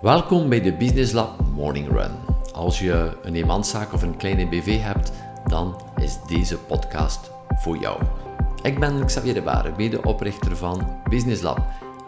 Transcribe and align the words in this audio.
Welkom 0.00 0.48
bij 0.48 0.60
de 0.60 0.72
Business 0.72 1.12
Lab 1.12 1.40
Morning 1.54 1.88
Run. 1.88 2.10
Als 2.52 2.78
je 2.78 3.16
een 3.22 3.34
eenmanszaak 3.34 3.92
of 3.92 4.02
een 4.02 4.16
kleine 4.16 4.48
BV 4.48 4.78
hebt, 4.80 5.12
dan 5.46 5.82
is 5.96 6.18
deze 6.26 6.58
podcast 6.58 7.30
voor 7.48 7.76
jou. 7.76 8.02
Ik 8.62 8.78
ben 8.78 9.06
Xavier 9.06 9.34
de 9.34 9.42
Baren, 9.42 9.74
medeoprichter 9.76 10.56
van 10.56 11.00
Business 11.08 11.42
Lab. 11.42 11.60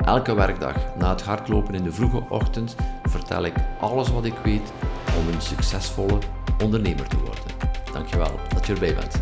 Elke 0.04 0.34
werkdag 0.34 0.76
na 0.98 1.10
het 1.10 1.22
hardlopen 1.22 1.74
in 1.74 1.82
de 1.82 1.92
vroege 1.92 2.22
ochtend 2.28 2.76
vertel 3.02 3.44
ik 3.44 3.54
alles 3.80 4.08
wat 4.08 4.24
ik 4.24 4.36
weet 4.44 4.72
om 5.18 5.34
een 5.34 5.42
succesvolle 5.42 6.18
ondernemer 6.62 7.08
te 7.08 7.16
worden. 7.16 7.44
Dankjewel 7.92 8.40
dat 8.54 8.66
je 8.66 8.72
erbij 8.72 8.94
bent. 8.94 9.20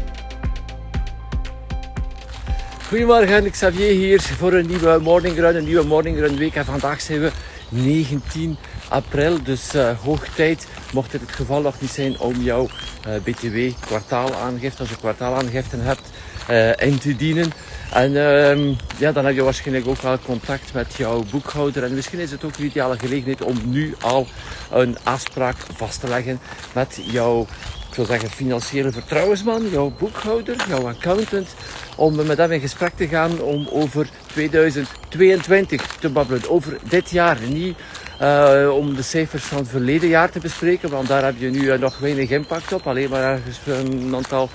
Goedemorgen, 2.89 3.51
Xavier 3.51 3.91
hier 3.91 4.21
voor 4.21 4.53
een 4.53 4.67
nieuwe 4.67 4.99
morning 5.03 5.37
run, 5.37 5.57
een 5.57 5.65
nieuwe 5.65 5.87
morning 5.87 6.19
run 6.19 6.37
week. 6.37 6.55
En 6.55 6.65
vandaag 6.65 7.01
zijn 7.01 7.21
we 7.21 7.33
19 7.71 8.57
april, 8.89 9.43
dus 9.43 9.75
uh, 9.75 9.99
hoog 9.99 10.29
tijd, 10.35 10.67
mocht 10.93 11.11
dit 11.11 11.21
het 11.21 11.31
geval 11.31 11.61
nog 11.61 11.81
niet 11.81 11.91
zijn, 11.91 12.19
om 12.19 12.43
jouw 12.43 12.69
uh, 13.07 13.15
BTW 13.25 13.81
kwartaalaangifte, 13.81 14.81
als 14.81 14.89
je 14.89 14.97
kwartaalaangifte 14.97 15.77
hebt, 15.77 16.11
uh, 16.51 16.89
in 16.89 16.99
te 16.99 17.17
dienen. 17.17 17.53
En 17.93 18.13
uh, 18.13 18.77
ja, 18.99 19.13
dan 19.13 19.25
heb 19.25 19.35
je 19.35 19.43
waarschijnlijk 19.43 19.87
ook 19.87 20.03
wel 20.03 20.19
contact 20.19 20.73
met 20.73 20.95
jouw 20.97 21.25
boekhouder. 21.31 21.85
En 21.85 21.95
misschien 21.95 22.19
is 22.19 22.31
het 22.31 22.45
ook 22.45 22.57
een 22.57 22.65
ideale 22.65 22.99
gelegenheid 22.99 23.43
om 23.43 23.57
nu 23.65 23.95
al 24.01 24.27
een 24.71 24.97
afspraak 25.03 25.57
vast 25.75 26.01
te 26.01 26.09
leggen 26.09 26.41
met 26.73 27.01
jouw 27.05 27.47
ik 27.91 27.97
zou 27.97 28.07
zeggen, 28.07 28.31
financiële 28.31 28.93
vertrouwensman, 28.93 29.71
jouw 29.71 29.93
boekhouder, 29.99 30.57
jouw 30.69 30.89
accountant, 30.89 31.55
om 31.97 32.27
met 32.27 32.39
hem 32.39 32.53
in 32.53 32.61
gesprek 32.61 32.93
te 32.97 33.09
gaan 33.09 33.41
om 33.41 33.69
over 33.71 34.09
2022 34.27 35.97
te 36.01 36.09
babbelen. 36.09 36.51
Over 36.51 36.79
dit 36.89 37.11
jaar, 37.11 37.39
niet 37.49 37.77
uh, 38.23 38.71
om 38.73 38.95
de 38.95 39.03
cijfers 39.03 39.43
van 39.43 39.59
het 39.59 39.69
verleden 39.69 40.09
jaar 40.09 40.31
te 40.31 40.39
bespreken, 40.39 40.91
want 40.91 41.09
daar 41.09 41.25
heb 41.25 41.35
je 41.39 41.51
nu 41.51 41.61
uh, 41.61 41.79
nog 41.79 41.99
weinig 41.99 42.31
impact 42.31 42.73
op. 42.73 42.87
Alleen 42.87 43.11
maar 43.11 43.41
een 43.67 44.15
aantal 44.15 44.49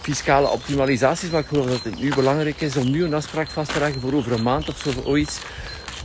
fiscale 0.00 0.48
optimalisaties. 0.48 1.30
Maar 1.30 1.40
ik 1.40 1.46
geloof 1.46 1.66
dat 1.66 1.82
het 1.82 2.00
nu 2.00 2.14
belangrijk 2.14 2.60
is 2.60 2.76
om 2.76 2.90
nu 2.90 3.04
een 3.04 3.14
afspraak 3.14 3.48
vast 3.48 3.72
te 3.72 3.78
leggen 3.78 4.00
voor 4.00 4.12
over 4.12 4.32
een 4.32 4.42
maand 4.42 4.68
of 4.68 4.78
zo 4.78 4.90
ooit. 5.04 5.40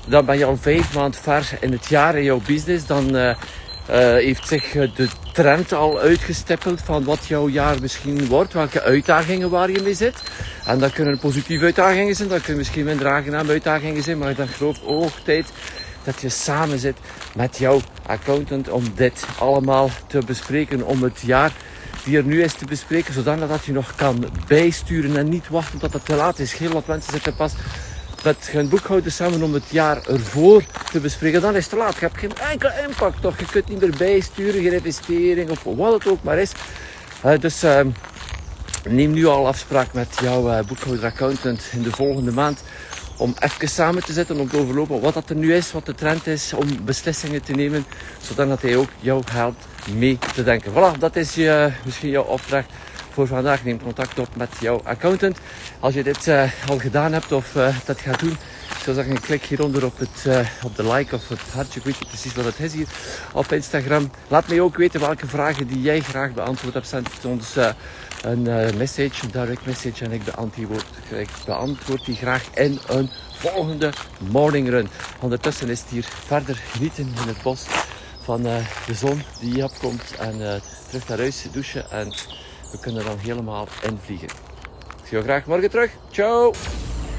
Dan 0.08 0.26
ben 0.26 0.38
je 0.38 0.45
al 0.45 0.58
vijf 0.58 0.94
maanden 0.94 1.22
ver 1.22 1.58
in 1.59 1.72
het 1.72 1.86
jaar 1.86 2.16
in 2.16 2.23
jouw 2.23 2.42
business. 2.45 2.86
Dan 2.86 3.16
uh, 3.16 3.36
heeft 3.86 4.48
zich 4.48 4.72
de 4.72 5.08
trend 5.34 5.73
al 5.73 6.00
uitgestippeld 6.00 6.81
van 6.81 7.03
wat 7.03 7.26
jouw 7.26 7.50
jaar 7.50 7.81
misschien 7.81 8.28
wordt, 8.28 8.53
welke 8.53 8.81
uitdagingen 8.81 9.50
waar 9.50 9.72
je 9.72 9.81
mee 9.81 9.94
zit. 9.94 10.23
En 10.66 10.80
dat 10.80 10.92
kunnen 10.92 11.20
positieve 11.20 11.64
uitdagingen 11.66 12.16
zijn, 12.16 12.30
dat 12.30 12.39
kunnen 12.39 12.58
misschien 12.58 12.86
minder 12.86 13.08
aangename 13.08 13.52
uitdagingen 13.52 14.04
zijn, 14.04 14.17
maar 14.17 14.36
dan 14.36 14.48
geloof 14.48 14.80
ook 14.84 15.11
tijd 15.23 15.45
dat 16.04 16.22
je 16.22 16.30
samen 16.30 16.80
zit 16.80 16.98
met 17.36 17.58
jouw 17.58 17.80
accountant 18.06 18.70
om 18.70 18.84
dit 18.95 19.26
allemaal 19.39 19.89
te 20.08 20.22
bespreken, 20.26 20.86
om 20.86 21.04
het 21.04 21.22
jaar 21.26 21.52
die 22.04 22.17
er 22.17 22.23
nu 22.23 22.44
is 22.44 22.54
te 22.54 22.66
bespreken, 22.66 23.14
zodat 23.14 23.50
dat 23.50 23.66
je 23.66 23.72
nog 23.72 23.95
kan 23.95 24.26
bijsturen 24.48 25.17
en 25.17 25.30
niet 25.30 25.50
wachten 25.50 25.80
tot 25.80 25.94
het 25.94 26.06
te 26.06 26.16
laat 26.16 26.39
is. 26.39 26.54
Heel 26.54 26.72
wat 26.72 26.88
mensen 26.88 27.11
zitten 27.11 27.36
pas 27.36 27.54
met 28.24 28.50
hun 28.52 28.70
boekhouder 28.70 29.12
samen 29.12 29.44
om 29.44 29.54
het 29.54 29.70
jaar 29.70 30.08
ervoor 30.08 30.64
te 30.92 31.00
bespreken. 31.00 31.42
Dan 31.42 31.56
is 31.56 31.62
het 31.62 31.70
te 31.70 31.78
laat. 31.78 31.94
Je 31.94 32.00
hebt 32.00 32.18
geen 32.18 32.38
enkele 32.50 32.74
impact 32.88 33.22
toch. 33.22 33.40
Je 33.40 33.46
kunt 33.46 33.70
niet 33.70 33.80
meer 33.80 33.98
bijsturen, 33.98 34.62
geen 34.62 34.74
investering 34.74 35.50
of 35.50 35.64
wat 35.64 35.94
het 35.94 36.08
ook 36.08 36.24
maar 36.24 36.38
is. 36.38 36.52
Uh, 37.26 37.40
dus 37.40 37.64
uh, 37.64 37.80
neem 38.90 39.12
nu 39.12 39.26
al 39.26 39.48
afspraak 39.48 39.94
met 39.94 40.18
jouw 40.22 40.50
uh, 40.50 40.60
boekhouder-accountant 40.68 41.62
in 41.72 41.84
de 41.84 41.92
volgende 41.92 42.32
maand 42.32 42.64
om 43.18 43.36
even 43.40 43.70
samen 43.70 44.04
te 44.04 44.14
zitten, 44.14 44.40
om 44.40 44.50
te 44.50 44.58
overlopen 44.58 45.00
wat 45.00 45.14
dat 45.14 45.30
er 45.30 45.36
nu 45.36 45.54
is, 45.54 45.72
wat 45.72 45.86
de 45.86 45.96
trend 45.96 46.28
is, 46.28 46.54
om 46.54 46.86
beslissingen 46.86 47.44
te 47.44 47.52
nemen, 47.52 47.86
zodat 48.22 48.62
hij 48.62 48.76
ook 48.76 48.90
jou 49.00 49.22
helpt 49.32 49.66
mee 49.96 50.18
te 50.34 50.44
denken. 50.44 50.72
Voilà, 50.72 51.00
dat 51.00 51.16
is 51.16 51.36
je, 51.36 51.72
misschien 51.86 52.10
jouw 52.10 52.24
opdracht 52.24 52.70
voor 53.14 53.28
vandaag. 53.28 53.64
Neem 53.64 53.81
contact 53.81 54.20
op 54.20 54.36
met 54.36 54.49
jouw 54.60 54.82
accountant. 54.83 55.38
Als 55.80 55.93
je 55.93 56.04
dit 56.04 56.27
uh, 56.27 56.52
al 56.67 56.80
gedaan 56.80 57.14
hebt 57.14 57.32
of 57.32 57.55
uh, 57.55 57.76
dat 57.86 57.99
gaat 57.99 58.20
doen, 58.20 58.38
zou 58.83 58.95
zeggen, 58.95 59.20
klik 59.20 59.43
hieronder 59.43 59.86
op, 59.86 59.98
het, 59.99 60.23
uh, 60.27 60.39
op 60.64 60.76
de 60.76 60.93
like 60.93 61.15
of 61.15 61.30
het 61.30 61.39
hartje. 61.39 61.80
Ik 61.80 61.86
weet 61.86 61.99
niet 61.99 62.10
precies 62.10 62.33
wat 62.33 62.45
het 62.45 62.60
is 62.60 62.73
hier 62.73 62.88
op 63.33 63.52
Instagram. 63.52 64.11
Laat 64.27 64.48
mij 64.48 64.61
ook 64.61 64.77
weten 64.77 64.99
welke 64.99 65.27
vragen 65.27 65.67
die 65.67 65.82
jij 65.82 65.99
graag 65.99 66.33
beantwoord 66.33 66.73
hebt. 66.73 66.88
Zend 66.88 67.10
ons 67.26 67.55
een 68.21 68.43
message, 68.77 69.23
een 69.23 69.32
direct 69.32 69.65
message. 69.65 70.05
En 70.05 70.11
ik 70.11 70.23
beantwoord, 70.23 70.86
ik 71.09 71.30
beantwoord 71.45 72.05
die 72.05 72.15
graag 72.15 72.43
in 72.54 72.80
een 72.88 73.09
volgende 73.38 73.93
morning 74.17 74.70
run. 74.70 74.89
Ondertussen 75.20 75.70
is 75.70 75.80
het 75.80 75.89
hier 75.89 76.05
verder 76.26 76.55
genieten 76.55 77.14
in 77.21 77.27
het 77.27 77.42
bos 77.42 77.65
van 78.21 78.42
de 78.88 78.93
zon 78.93 79.21
die 79.39 79.64
opkomt. 79.64 80.15
En 80.20 80.61
terug 80.88 81.08
naar 81.08 81.17
huis 81.17 81.45
douchen 81.52 81.92
en 81.92 82.14
we 82.73 82.80
kunnen 82.80 83.04
dan 83.04 83.17
helemaal 83.17 83.67
invliegen. 83.89 84.28
Ik 84.28 85.04
zie 85.04 85.11
jou 85.11 85.23
graag 85.23 85.45
morgen 85.45 85.70
terug. 85.70 85.92
Ciao! 86.11 86.54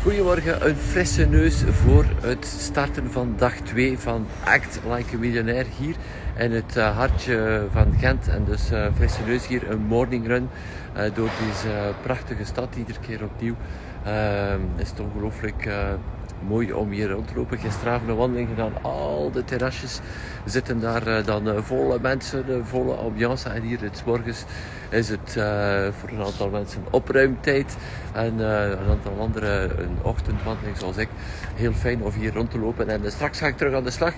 Goedemorgen, 0.02 0.68
een 0.68 0.76
frisse 0.76 1.26
neus 1.26 1.62
voor 1.68 2.04
het 2.22 2.46
starten 2.46 3.10
van 3.10 3.34
dag 3.36 3.54
2 3.54 3.98
van 3.98 4.26
Act 4.44 4.80
Like 4.88 5.16
a 5.16 5.18
Millionaire 5.18 5.68
hier 5.78 5.94
in 6.38 6.52
het 6.52 6.76
uh, 6.76 6.96
hartje 6.96 7.66
van 7.72 7.94
Gent. 7.98 8.28
En 8.28 8.44
dus 8.44 8.70
uh, 8.72 8.86
frisse 8.96 9.20
neus 9.26 9.46
hier, 9.46 9.70
een 9.70 9.82
morning 9.82 10.26
run 10.26 10.48
uh, 10.96 11.02
door 11.14 11.30
deze 11.46 11.92
prachtige 12.02 12.44
stad 12.44 12.76
iedere 12.76 13.00
keer 13.00 13.24
opnieuw. 13.24 13.56
is 14.76 14.88
het 14.88 15.00
ongelooflijk 15.00 15.68
mooi 16.46 16.72
om 16.72 16.90
hier 16.90 17.10
rond 17.10 17.28
te 17.28 17.34
lopen. 17.34 17.58
Gisteravond 17.58 18.10
een 18.10 18.16
wandeling 18.16 18.48
gedaan. 18.48 18.72
Al 18.82 19.30
de 19.30 19.44
terrasjes 19.44 20.00
zitten 20.44 20.80
daar 20.80 21.08
uh, 21.08 21.24
dan 21.24 21.48
uh, 21.48 21.58
volle 21.58 21.98
mensen, 22.00 22.44
uh, 22.48 22.56
volle 22.62 22.94
ambiance. 22.94 23.48
En 23.48 23.62
hier 23.62 23.80
het 23.80 24.02
morgens 24.06 24.44
is 24.94 25.08
het 25.08 25.32
voor 25.98 26.08
een 26.08 26.24
aantal 26.24 26.48
mensen 26.48 26.82
opruimtijd. 26.90 27.76
En 28.12 28.38
een 28.38 28.88
aantal 28.90 29.16
anderen 29.18 29.80
een 29.80 29.96
ochtendwandeling 30.02 30.76
zoals 30.76 30.96
ik. 30.96 31.08
Heel 31.54 31.72
fijn 31.72 32.02
om 32.02 32.12
hier 32.12 32.32
rond 32.32 32.50
te 32.50 32.58
lopen. 32.58 32.88
En 32.88 33.00
straks 33.06 33.38
ga 33.38 33.46
ik 33.46 33.56
terug 33.56 33.74
aan 33.74 33.84
de 33.84 33.90
slag 33.90 34.12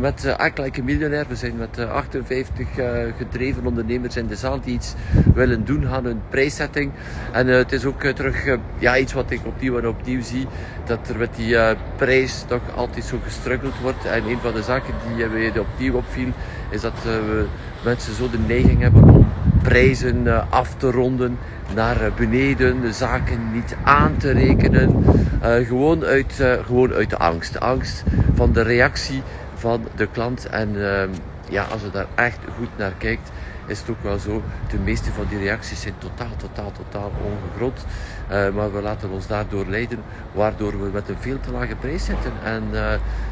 met 0.00 0.24
uh, 0.24 0.36
Act 0.36 0.58
Like. 0.58 0.84
We 0.84 1.36
zijn 1.36 1.56
met 1.56 1.78
58 1.78 2.68
gedreven 3.16 3.66
ondernemers 3.66 4.16
in 4.16 4.26
de 4.26 4.36
zaal 4.36 4.60
die 4.60 4.74
iets 4.74 4.94
willen 5.34 5.64
doen 5.64 5.88
aan 5.88 6.04
hun 6.04 6.20
prijszetting. 6.28 6.92
En 7.32 7.46
het 7.46 7.72
is 7.72 7.84
ook 7.84 8.02
terug 8.02 8.58
ja, 8.78 8.98
iets 8.98 9.12
wat 9.12 9.30
ik 9.30 9.40
opnieuw 9.46 9.78
en 9.78 9.88
opnieuw 9.88 10.22
zie. 10.22 10.46
Dat 10.84 11.08
er 11.08 11.18
met 11.18 11.34
die 11.36 11.56
prijs 11.96 12.44
toch 12.46 12.76
altijd 12.76 13.04
zo 13.04 13.18
gestruggeld 13.24 13.78
wordt. 13.80 14.04
En 14.04 14.24
een 14.24 14.38
van 14.38 14.54
de 14.54 14.62
zaken 14.62 14.94
die 15.06 15.26
mij 15.26 15.58
opnieuw 15.58 15.94
opviel, 15.94 16.28
is 16.70 16.80
dat 16.80 17.02
we 17.02 17.46
mensen 17.84 18.14
zo 18.14 18.30
de 18.30 18.38
neiging 18.38 18.80
hebben 18.80 19.02
om 19.02 19.21
prijzen 19.62 20.50
af 20.50 20.74
te 20.76 20.90
ronden 20.90 21.38
naar 21.74 22.12
beneden, 22.16 22.80
de 22.80 22.92
zaken 22.92 23.52
niet 23.52 23.76
aan 23.82 24.16
te 24.16 24.30
rekenen. 24.30 25.04
Uh, 25.42 25.66
gewoon, 25.66 26.04
uit, 26.04 26.44
gewoon 26.64 26.92
uit 26.92 27.10
de 27.10 27.16
angst. 27.16 27.52
De 27.52 27.58
angst 27.58 28.04
van 28.34 28.52
de 28.52 28.62
reactie 28.62 29.22
van 29.54 29.84
de 29.96 30.06
klant. 30.06 30.46
En 30.46 30.74
uh, 30.74 31.02
ja, 31.48 31.64
als 31.72 31.82
je 31.82 31.90
daar 31.90 32.06
echt 32.14 32.38
goed 32.56 32.68
naar 32.76 32.92
kijkt, 32.98 33.30
is 33.66 33.78
het 33.78 33.90
ook 33.90 34.02
wel 34.02 34.18
zo. 34.18 34.42
De 34.68 34.78
meeste 34.78 35.12
van 35.12 35.24
die 35.28 35.38
reacties 35.38 35.80
zijn 35.80 35.94
totaal, 35.98 36.36
totaal, 36.36 36.72
totaal 36.72 37.12
ongegrond. 37.24 37.86
Uh, 38.30 38.48
maar 38.54 38.72
we 38.72 38.82
laten 38.82 39.10
ons 39.10 39.26
daardoor 39.26 39.66
leiden, 39.66 39.98
waardoor 40.32 40.82
we 40.82 40.90
met 40.92 41.08
een 41.08 41.16
veel 41.20 41.40
te 41.40 41.52
lage 41.52 41.76
prijs 41.76 42.04
zitten. 42.04 42.32
En 42.44 42.62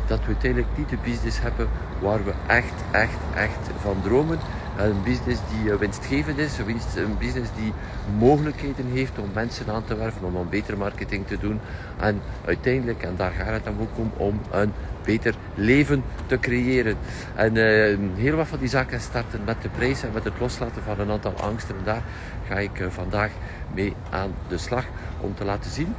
dat 0.06 0.18
we 0.18 0.26
uiteindelijk 0.26 0.72
niet 0.76 0.88
de 0.88 0.96
business 1.04 1.40
hebben 1.40 1.68
waar 2.00 2.24
we 2.24 2.32
echt, 2.46 2.74
echt, 2.90 3.18
echt 3.34 3.70
van 3.80 3.96
dromen. 4.02 4.38
Een 4.80 5.02
business 5.04 5.40
die 5.50 5.74
winstgevend 5.74 6.38
is, 6.38 6.58
een 6.58 7.16
business 7.18 7.50
die 7.56 7.72
mogelijkheden 8.18 8.86
heeft 8.92 9.18
om 9.18 9.28
mensen 9.34 9.68
aan 9.68 9.84
te 9.84 9.96
werven, 9.96 10.24
om 10.24 10.36
een 10.36 10.48
betere 10.48 10.76
marketing 10.76 11.26
te 11.26 11.38
doen. 11.38 11.60
En 11.98 12.20
uiteindelijk, 12.44 13.02
en 13.02 13.14
daar 13.16 13.32
gaat 13.32 13.52
het 13.52 13.64
dan 13.64 13.76
ook 13.80 13.98
om, 13.98 14.12
om 14.16 14.40
een 14.50 14.72
beter 15.04 15.34
leven 15.54 16.02
te 16.26 16.38
creëren. 16.38 16.96
En 17.34 17.54
uh, 17.54 17.98
heel 18.14 18.36
wat 18.36 18.46
van 18.46 18.58
die 18.58 18.68
zaken 18.68 19.00
starten 19.00 19.40
met 19.44 19.62
de 19.62 19.68
prijs 19.68 20.02
en 20.02 20.10
met 20.12 20.24
het 20.24 20.40
loslaten 20.40 20.82
van 20.82 21.00
een 21.00 21.10
aantal 21.10 21.34
angsten. 21.34 21.76
En 21.76 21.84
daar 21.84 22.02
ga 22.48 22.58
ik 22.58 22.84
vandaag 22.88 23.30
mee 23.74 23.94
aan 24.10 24.34
de 24.48 24.58
slag 24.58 24.84
om 25.20 25.34
te 25.34 25.44
laten 25.44 25.70
zien 25.70 25.94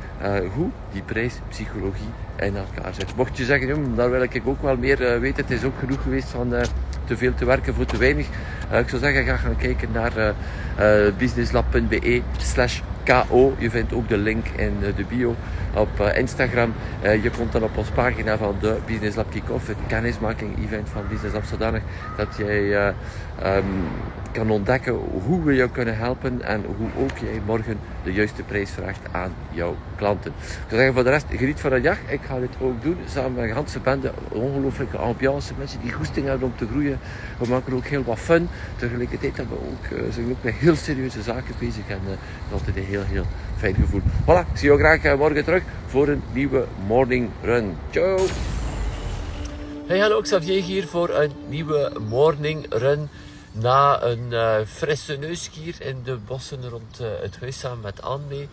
hoe 0.53 0.69
die 0.91 1.01
prijspsychologie 1.01 2.09
in 2.39 2.55
elkaar 2.57 2.93
zit. 2.93 3.15
Mocht 3.15 3.37
je 3.37 3.45
zeggen, 3.45 3.95
daar 3.95 4.11
wil 4.11 4.21
ik 4.21 4.41
ook 4.45 4.61
wel 4.61 4.77
meer 4.77 5.19
weten, 5.19 5.43
het 5.43 5.51
is 5.51 5.63
ook 5.63 5.79
genoeg 5.79 6.01
geweest 6.01 6.29
van 6.29 6.53
te 7.11 7.17
veel 7.17 7.33
te 7.33 7.45
werken 7.45 7.73
voor 7.73 7.85
te 7.85 7.97
weinig. 7.97 8.25
ik 8.71 8.89
zou 8.89 9.01
zeggen, 9.01 9.25
ga 9.25 9.35
gaan 9.35 9.55
kijken 9.55 9.89
naar 9.91 10.33
businesslab.be 11.17 12.21
slash 12.37 12.79
KO. 13.03 13.55
Je 13.57 13.69
vindt 13.69 13.93
ook 13.93 14.09
de 14.09 14.17
link 14.17 14.47
in 14.47 14.77
de 14.95 15.03
bio 15.09 15.35
op 15.73 15.99
Instagram. 16.15 16.73
je 17.01 17.31
komt 17.37 17.51
dan 17.51 17.63
op 17.63 17.77
onze 17.77 17.91
pagina 17.91 18.37
van 18.37 18.55
de 18.59 18.77
Business 18.85 19.15
Lab 19.15 19.31
Kick-Off, 19.31 19.67
het 19.67 19.77
kennismaking 19.87 20.65
event 20.65 20.89
van 20.89 21.01
Business 21.09 21.33
Lab, 21.33 21.43
zodanig 21.43 21.81
dat 22.17 22.27
jij 22.37 22.87
um, 22.87 23.87
kan 24.31 24.49
ontdekken 24.49 24.93
hoe 25.25 25.43
we 25.43 25.55
jou 25.55 25.69
kunnen 25.69 25.97
helpen 25.97 26.41
en 26.41 26.63
hoe 26.77 27.03
ook 27.03 27.17
jij 27.17 27.41
morgen 27.45 27.79
de 28.03 28.13
juiste 28.13 28.43
prijs 28.43 28.69
vraagt 28.69 28.99
aan 29.11 29.33
jouw 29.51 29.75
klanten. 29.95 30.31
Ik 30.39 30.47
zou 30.47 30.75
zeggen 30.75 30.93
voor 30.93 31.03
de 31.03 31.09
rest, 31.09 31.25
geniet 31.29 31.59
van 31.59 31.69
de 31.69 31.81
dag. 31.81 31.97
Ik 32.07 32.19
ga 32.27 32.39
dit 32.39 32.49
ook 32.59 32.83
doen 32.83 32.97
samen 33.09 33.33
met 33.33 33.43
een 33.43 33.55
ganse 33.55 33.79
bende. 33.79 34.11
Ongelooflijke 34.29 34.97
ambiance, 34.97 35.53
mensen 35.57 35.81
die 35.81 35.91
goesting 35.91 36.25
hebben 36.25 36.47
om 36.47 36.55
te 36.57 36.67
groeien. 36.67 36.99
We 37.37 37.47
maken 37.47 37.73
ook 37.73 37.85
heel 37.85 38.03
wat 38.03 38.19
fun. 38.19 38.49
Tegelijkertijd 38.75 39.37
hebben 39.37 39.57
we 39.57 39.63
ook, 39.63 39.99
uh, 39.99 40.11
zijn 40.13 40.25
we 40.25 40.31
ook 40.31 40.43
met 40.43 40.53
heel 40.53 40.75
serieuze 40.75 41.21
zaken 41.21 41.55
bezig 41.59 41.87
en 41.87 41.99
dat 42.05 42.17
is 42.47 42.53
altijd 42.53 42.77
een 42.77 42.83
heel, 42.83 43.03
heel 43.03 43.25
fijn 43.57 43.75
gevoel. 43.75 44.01
Voilà, 44.01 44.47
ik 44.51 44.57
zie 44.57 44.67
jou 44.67 44.79
graag 44.79 45.03
uh, 45.03 45.15
morgen 45.17 45.43
terug 45.43 45.63
voor 45.85 46.07
een 46.07 46.21
nieuwe 46.33 46.65
morning 46.87 47.29
run. 47.41 47.75
Ciao! 47.89 48.17
Hey, 49.87 49.99
hallo, 49.99 50.21
Xavier 50.21 50.61
hier 50.61 50.87
voor 50.87 51.09
een 51.09 51.31
nieuwe 51.49 51.91
morning 52.09 52.65
run. 52.69 53.09
Na 53.53 54.01
een 54.03 54.31
uh, 54.31 54.55
frisse 54.65 55.15
neuskier 55.15 55.81
in 55.81 56.03
de 56.03 56.17
bossen 56.17 56.69
rond 56.69 57.01
uh, 57.01 57.07
het 57.19 57.39
huis 57.39 57.59
samen 57.59 57.79
met 57.79 58.01
Anne. 58.01 58.47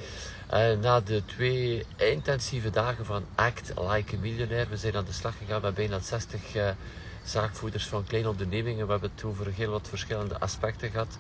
Uh, 0.54 0.78
na 0.80 1.00
de 1.00 1.22
twee 1.24 1.84
intensieve 1.96 2.70
dagen 2.70 3.04
van 3.04 3.24
Act 3.34 3.72
Like 3.90 4.16
a 4.16 4.18
Millionaire. 4.20 4.70
We 4.70 4.76
zijn 4.76 4.96
aan 4.96 5.04
de 5.04 5.12
slag 5.12 5.38
gegaan 5.38 5.60
met 5.60 5.74
bijna 5.74 5.98
60 5.98 6.40
zaakvoerders 7.24 7.86
van 7.86 8.04
kleine 8.04 8.28
ondernemingen. 8.28 8.86
We 8.86 8.92
hebben 8.92 9.10
het 9.14 9.24
over 9.24 9.52
heel 9.52 9.70
wat 9.70 9.88
verschillende 9.88 10.38
aspecten 10.38 10.90
gehad. 10.90 11.18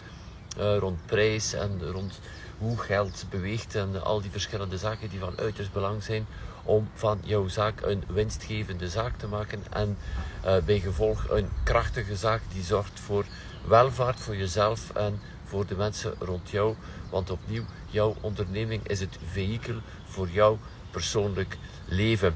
rond 0.56 1.06
prijs 1.06 1.52
en 1.52 1.90
rond 1.90 2.20
hoe 2.58 2.78
geld 2.78 3.24
beweegt 3.30 3.74
en 3.74 4.02
al 4.02 4.20
die 4.20 4.30
verschillende 4.30 4.78
zaken 4.78 5.08
die 5.08 5.18
van 5.18 5.38
uiterst 5.38 5.72
belang 5.72 6.02
zijn 6.02 6.26
om 6.68 6.88
van 6.94 7.20
jouw 7.22 7.48
zaak 7.48 7.80
een 7.80 8.04
winstgevende 8.08 8.88
zaak 8.88 9.18
te 9.18 9.26
maken 9.26 9.62
en 9.70 9.96
uh, 10.44 10.56
bij 10.64 10.80
gevolg 10.80 11.28
een 11.28 11.48
krachtige 11.62 12.16
zaak 12.16 12.40
die 12.52 12.62
zorgt 12.62 13.00
voor 13.00 13.24
welvaart 13.68 14.20
voor 14.20 14.36
jezelf 14.36 14.90
en 14.94 15.20
voor 15.44 15.66
de 15.66 15.76
mensen 15.76 16.14
rond 16.18 16.50
jou. 16.50 16.74
Want 17.10 17.30
opnieuw, 17.30 17.64
jouw 17.86 18.14
onderneming 18.20 18.88
is 18.88 19.00
het 19.00 19.18
vehikel 19.30 19.74
voor 20.08 20.28
jouw 20.28 20.58
persoonlijk 20.90 21.56
leven. 21.84 22.34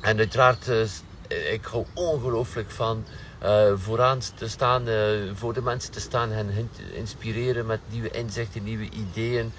En 0.00 0.18
uiteraard, 0.18 0.68
uh, 0.68 1.52
ik 1.52 1.64
hou 1.64 1.86
ongelooflijk 1.94 2.70
van 2.70 3.04
uh, 3.42 3.72
vooraan 3.74 4.18
te 4.34 4.48
staan, 4.48 4.86
voor 5.34 5.52
de 5.52 5.62
mensen 5.62 5.92
te 5.92 6.00
staan 6.00 6.32
en 6.32 6.70
inspireren 6.92 7.66
met 7.66 7.80
nieuwe 7.90 8.10
inzichten, 8.10 8.62
nieuwe 8.62 8.88
ideeën, 8.90 9.52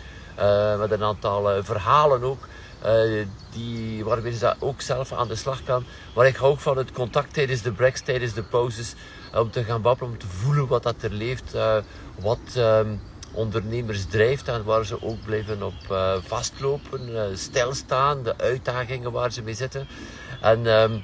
met 0.78 0.92
een 0.92 1.04
aantal 1.04 1.64
verhalen 1.64 2.24
ook. 2.24 2.48
Die, 3.52 4.04
waarmee 4.04 4.38
ze 4.38 4.56
ook 4.60 4.82
zelf 4.82 5.14
aan 5.14 5.28
de 5.28 5.36
slag 5.36 5.64
kan. 5.64 5.84
Maar 6.16 6.28
ik 6.28 6.36
hou 6.36 6.52
ook 6.52 6.60
van 6.60 6.78
het 6.78 6.92
contact 6.92 7.34
tijdens 7.34 7.62
de 7.62 7.72
breaks, 7.72 8.02
tijdens 8.02 8.34
de 8.34 8.44
pauzes, 8.44 8.94
om 9.34 9.52
te 9.52 9.64
gaan 9.64 9.82
babbelen, 9.82 10.12
om 10.14 10.20
te 10.20 10.28
voelen 10.28 10.68
wat 10.68 10.84
dat 10.84 11.02
er 11.02 11.12
leeft, 11.12 11.56
wat 12.20 12.40
um, 12.58 13.02
ondernemers 13.32 14.06
drijft 14.06 14.48
en 14.48 14.64
waar 14.64 14.86
ze 14.86 15.04
ook 15.04 15.22
blijven 15.26 15.64
op 15.64 15.98
vastlopen, 16.26 17.38
stilstaan, 17.38 18.24
de 18.24 18.38
uitdagingen 18.38 19.12
waar 19.12 19.32
ze 19.32 19.42
mee 19.42 19.54
zitten. 19.54 19.88
En 20.42 20.66
um, 20.66 21.04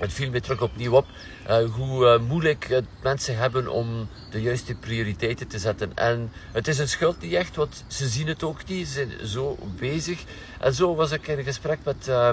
het 0.00 0.12
viel 0.12 0.30
me 0.30 0.40
terug 0.40 0.62
opnieuw 0.62 0.92
op 0.92 1.06
uh, 1.48 1.64
hoe 1.70 2.04
uh, 2.04 2.28
moeilijk 2.28 2.64
het 2.68 2.84
mensen 3.02 3.36
hebben 3.36 3.68
om 3.68 4.08
de 4.30 4.40
juiste 4.40 4.74
prioriteiten 4.74 5.48
te 5.48 5.58
zetten. 5.58 5.92
En 5.94 6.32
het 6.52 6.68
is 6.68 6.78
een 6.78 6.88
schuld 6.88 7.20
niet 7.20 7.32
echt, 7.32 7.56
want 7.56 7.84
ze 7.86 8.08
zien 8.08 8.26
het 8.26 8.42
ook 8.42 8.66
niet, 8.66 8.86
ze 8.86 8.92
zijn 8.92 9.28
zo 9.28 9.58
bezig. 9.78 10.22
En 10.60 10.74
zo 10.74 10.94
was 10.94 11.10
ik 11.10 11.26
in 11.28 11.38
een 11.38 11.44
gesprek 11.44 11.78
met 11.84 12.06
uh, 12.08 12.30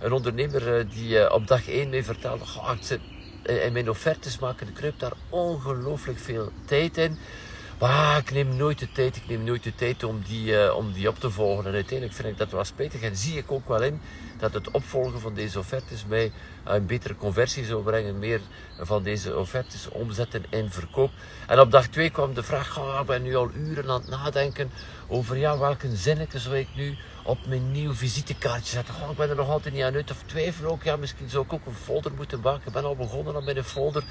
een 0.00 0.12
ondernemer 0.12 0.88
die 0.88 1.32
op 1.32 1.46
dag 1.46 1.68
1 1.68 1.88
mij 1.88 2.04
vertelde, 2.04 2.44
oh, 2.44 2.72
zit 2.80 3.00
in 3.42 3.72
mijn 3.72 3.90
offertes 3.90 4.38
maken, 4.38 4.68
ik 4.68 4.74
kruip 4.74 4.98
daar 4.98 5.12
ongelooflijk 5.28 6.18
veel 6.18 6.52
tijd 6.64 6.96
in. 6.96 7.18
Maar 7.82 8.18
ik 8.18 8.30
neem 8.30 8.56
nooit 8.56 8.78
de 8.78 8.92
tijd, 8.92 9.16
ik 9.16 9.28
neem 9.28 9.44
nooit 9.44 9.62
de 9.62 9.74
tijd 9.74 10.04
om 10.04 10.22
die, 10.28 10.74
om 10.74 10.92
die 10.92 11.08
op 11.08 11.18
te 11.18 11.30
volgen. 11.30 11.66
En 11.66 11.74
uiteindelijk 11.74 12.16
vind 12.18 12.28
ik 12.28 12.38
dat 12.38 12.50
wel 12.50 12.64
spijtig 12.64 13.00
en 13.00 13.16
zie 13.16 13.36
ik 13.36 13.52
ook 13.52 13.68
wel 13.68 13.82
in 13.82 14.00
dat 14.38 14.54
het 14.54 14.70
opvolgen 14.70 15.20
van 15.20 15.34
deze 15.34 15.58
offertes 15.58 16.04
mij 16.06 16.32
een 16.64 16.86
betere 16.86 17.16
conversie 17.16 17.64
zou 17.64 17.82
brengen, 17.82 18.18
meer 18.18 18.40
van 18.78 19.02
deze 19.02 19.38
offertes 19.38 19.88
omzetten 19.88 20.44
in 20.50 20.70
verkoop. 20.70 21.10
En 21.46 21.60
op 21.60 21.70
dag 21.70 21.86
2 21.86 22.10
kwam 22.10 22.34
de 22.34 22.42
vraag, 22.42 22.78
oh, 22.78 22.98
ik 23.00 23.06
ben 23.06 23.22
nu 23.22 23.36
al 23.36 23.50
uren 23.54 23.90
aan 23.90 24.00
het 24.00 24.08
nadenken 24.08 24.70
over 25.08 25.36
ja, 25.36 25.58
welke 25.58 25.96
zinnetje 25.96 26.38
zou 26.38 26.56
ik 26.56 26.68
nu 26.74 26.96
op 27.24 27.46
mijn 27.46 27.72
nieuw 27.72 27.94
visitekaartje 27.94 28.72
zetten. 28.72 28.94
Oh, 29.02 29.10
ik 29.10 29.16
ben 29.16 29.30
er 29.30 29.36
nog 29.36 29.48
altijd 29.48 29.74
niet 29.74 29.82
aan 29.82 29.94
uit. 29.94 30.10
Of 30.10 30.22
twijfel 30.26 30.70
ook, 30.70 30.82
ja, 30.82 30.96
misschien 30.96 31.28
zou 31.28 31.44
ik 31.44 31.52
ook 31.52 31.66
een 31.66 31.74
folder 31.74 32.12
moeten 32.16 32.40
maken. 32.40 32.66
Ik 32.66 32.72
ben 32.72 32.84
al 32.84 32.96
begonnen 32.96 33.34
aan 33.34 33.44
mijn 33.44 33.64
folder. 33.64 34.02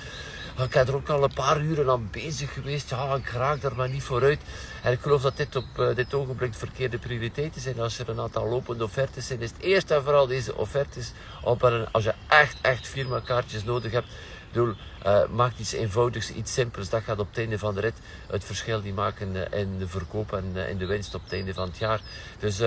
Ik 0.58 0.74
heb 0.74 0.88
er 0.88 0.96
ook 0.96 1.10
al 1.10 1.24
een 1.24 1.34
paar 1.34 1.62
uren 1.62 1.90
aan 1.90 2.10
bezig 2.12 2.54
geweest. 2.54 2.90
Ja, 2.90 3.16
ik 3.16 3.30
raak 3.30 3.64
er 3.64 3.76
maar 3.76 3.90
niet 3.90 4.04
vooruit. 4.04 4.42
En 4.84 4.92
ik 4.92 5.00
geloof 5.00 5.22
dat 5.22 5.38
dit 5.38 5.56
op 5.56 5.66
uh, 5.78 5.96
dit 5.96 6.14
ogenblik 6.14 6.54
verkeerde 6.54 6.98
prioriteiten 6.98 7.62
zijn. 7.62 7.80
Als 7.80 8.00
er 8.00 8.10
een 8.10 8.20
aantal 8.20 8.48
lopende 8.48 8.84
offertes 8.84 9.28
zijn, 9.28 9.42
is 9.42 9.50
het 9.50 9.62
eerst 9.62 9.92
en 9.92 10.04
vooral 10.04 10.28
deze 10.28 10.56
offertes. 10.56 11.12
Als 11.92 12.04
je 12.04 12.14
echt, 12.28 12.58
echt 12.62 12.88
firmakaartjes 12.88 13.64
nodig 13.64 13.92
hebt, 13.92 14.08
bedoel, 14.48 14.74
uh, 15.06 15.28
maak 15.28 15.58
iets 15.58 15.72
eenvoudigs, 15.72 16.32
iets 16.32 16.54
simpels. 16.54 16.90
Dat 16.90 17.04
gaat 17.04 17.20
op 17.20 17.28
het 17.30 17.38
einde 17.38 17.60
van 17.60 17.76
de 17.76 17.82
rit 17.82 17.98
het 18.28 18.44
verschil 18.44 18.82
die 18.82 18.94
maken 18.94 19.36
uh, 19.36 19.60
in 19.60 19.78
de 19.78 19.88
verkoop 19.88 20.34
en 20.34 20.56
in 20.70 20.78
de 20.78 20.86
winst 20.86 21.16
op 21.16 21.24
het 21.24 21.34
einde 21.34 21.54
van 21.54 21.68
het 21.68 21.78
jaar. 21.78 22.02
Dus 22.40 22.62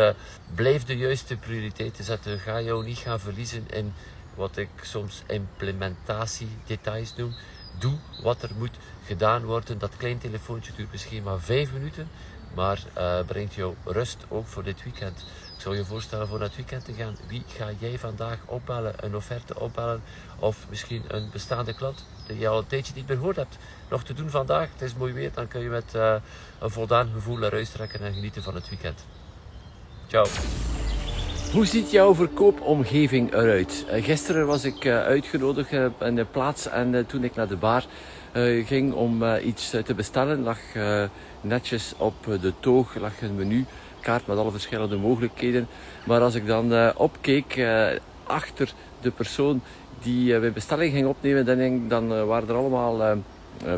blijf 0.54 0.84
de 0.84 0.96
juiste 0.96 1.36
prioriteiten 1.36 2.04
zetten. 2.04 2.38
Ga 2.38 2.60
jou 2.60 2.84
niet 2.84 2.98
gaan 2.98 3.20
verliezen 3.20 3.66
in 3.70 3.94
wat 4.34 4.56
ik 4.56 4.68
soms 4.82 5.22
implementatiedetails 5.26 7.14
noem. 7.16 7.34
Doe 7.78 7.94
wat 8.22 8.42
er 8.42 8.50
moet 8.58 8.76
gedaan 9.06 9.44
worden. 9.44 9.78
Dat 9.78 9.96
klein 9.96 10.18
telefoontje 10.18 10.72
duurt 10.76 10.92
misschien 10.92 11.22
maar 11.22 11.40
vijf 11.40 11.72
minuten, 11.72 12.08
maar 12.54 12.82
brengt 13.26 13.54
jou 13.54 13.74
rust 13.84 14.24
ook 14.28 14.46
voor 14.46 14.62
dit 14.62 14.82
weekend. 14.82 15.24
Ik 15.54 15.60
zou 15.60 15.76
je 15.76 15.84
voorstellen 15.84 16.28
voor 16.28 16.40
het 16.40 16.56
weekend 16.56 16.84
te 16.84 16.92
gaan. 16.92 17.16
Wie 17.28 17.42
ga 17.46 17.70
jij 17.78 17.98
vandaag 17.98 18.38
opbellen, 18.44 18.94
een 19.04 19.16
offerte 19.16 19.60
opbellen 19.60 20.02
of 20.38 20.66
misschien 20.68 21.02
een 21.08 21.28
bestaande 21.32 21.74
klant 21.74 22.04
die 22.26 22.38
je 22.38 22.48
al 22.48 22.58
een 22.58 22.66
tijdje 22.66 22.94
niet 22.94 23.08
meer 23.08 23.16
gehoord 23.16 23.36
hebt, 23.36 23.56
nog 23.88 24.04
te 24.04 24.14
doen 24.14 24.30
vandaag. 24.30 24.68
Het 24.72 24.82
is 24.82 24.94
mooi 24.94 25.12
weer, 25.12 25.32
dan 25.32 25.48
kun 25.48 25.60
je 25.60 25.68
met 25.68 25.94
uh, 25.94 26.14
een 26.58 26.70
voldaan 26.70 27.10
gevoel 27.12 27.50
huis 27.50 27.70
trekken 27.70 28.00
en 28.00 28.14
genieten 28.14 28.42
van 28.42 28.54
het 28.54 28.68
weekend. 28.68 29.04
Ciao. 30.06 30.26
Hoe 31.54 31.66
ziet 31.66 31.90
jouw 31.90 32.14
verkoopomgeving 32.14 33.32
eruit? 33.32 33.86
Uh, 33.92 34.04
gisteren 34.04 34.46
was 34.46 34.64
ik 34.64 34.84
uh, 34.84 35.02
uitgenodigd 35.02 35.72
in 36.00 36.14
de 36.14 36.24
plaats 36.24 36.68
en 36.68 37.06
toen 37.06 37.24
ik 37.24 37.34
naar 37.34 37.48
de 37.48 37.56
bar 37.56 37.84
ging 38.64 38.92
om 38.92 39.24
iets 39.44 39.70
te 39.70 39.94
bestellen, 39.94 40.42
lag 40.42 40.58
netjes 41.40 41.94
op 41.98 42.14
de 42.40 42.52
toog 42.60 42.94
lag 42.94 43.22
een 43.22 43.34
menu 43.34 43.64
kaart 44.00 44.26
met 44.26 44.36
alle 44.36 44.50
verschillende 44.50 44.96
mogelijkheden. 44.96 45.68
Maar 46.06 46.20
als 46.20 46.34
ik 46.34 46.46
dan 46.46 46.96
opkeek 46.96 47.66
achter 48.24 48.72
de 49.00 49.10
persoon 49.10 49.62
die 50.02 50.38
mijn 50.38 50.52
bestelling 50.52 50.92
ging 50.92 51.06
opnemen, 51.06 51.88
dan 51.88 52.26
waren 52.26 52.48
er 52.48 52.54
allemaal 52.54 53.22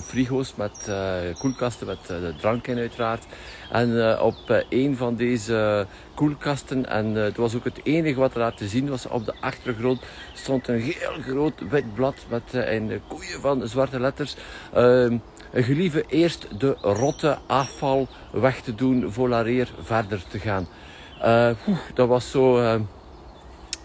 frigo's 0.03 0.55
met 0.55 0.91
koelkasten 1.39 1.87
met 1.87 2.13
drank 2.41 2.67
in 2.67 2.79
uiteraard. 2.79 3.25
En 3.71 4.21
op 4.21 4.65
een 4.69 4.97
van 4.97 5.17
deze 5.17 5.87
koelkasten, 6.15 6.87
en 6.87 7.15
het 7.15 7.37
was 7.37 7.55
ook 7.55 7.65
het 7.65 7.81
enige 7.83 8.21
wat 8.21 8.37
er 8.37 8.55
te 8.55 8.69
zien 8.69 8.89
was 8.89 9.09
op 9.09 9.25
de 9.25 9.35
achtergrond, 9.41 10.03
stond 10.35 10.69
een 10.69 10.81
heel 10.81 11.23
groot 11.23 11.61
wit 11.69 11.95
blad 11.95 12.15
met 12.29 12.43
een 12.53 13.01
koeien 13.09 13.41
van 13.41 13.69
zwarte 13.69 14.01
letters. 14.01 14.37
Gelieve 15.53 16.05
eerst 16.09 16.61
de 16.61 16.77
rotte 16.81 17.39
afval 17.47 18.09
weg 18.33 18.61
te 18.61 18.75
doen, 18.75 19.13
volareer 19.13 19.69
verder 19.81 20.23
te 20.29 20.39
gaan. 20.39 20.69
Uh, 21.23 21.51
dat 21.95 22.09
was 22.09 22.31
zo, 22.31 22.61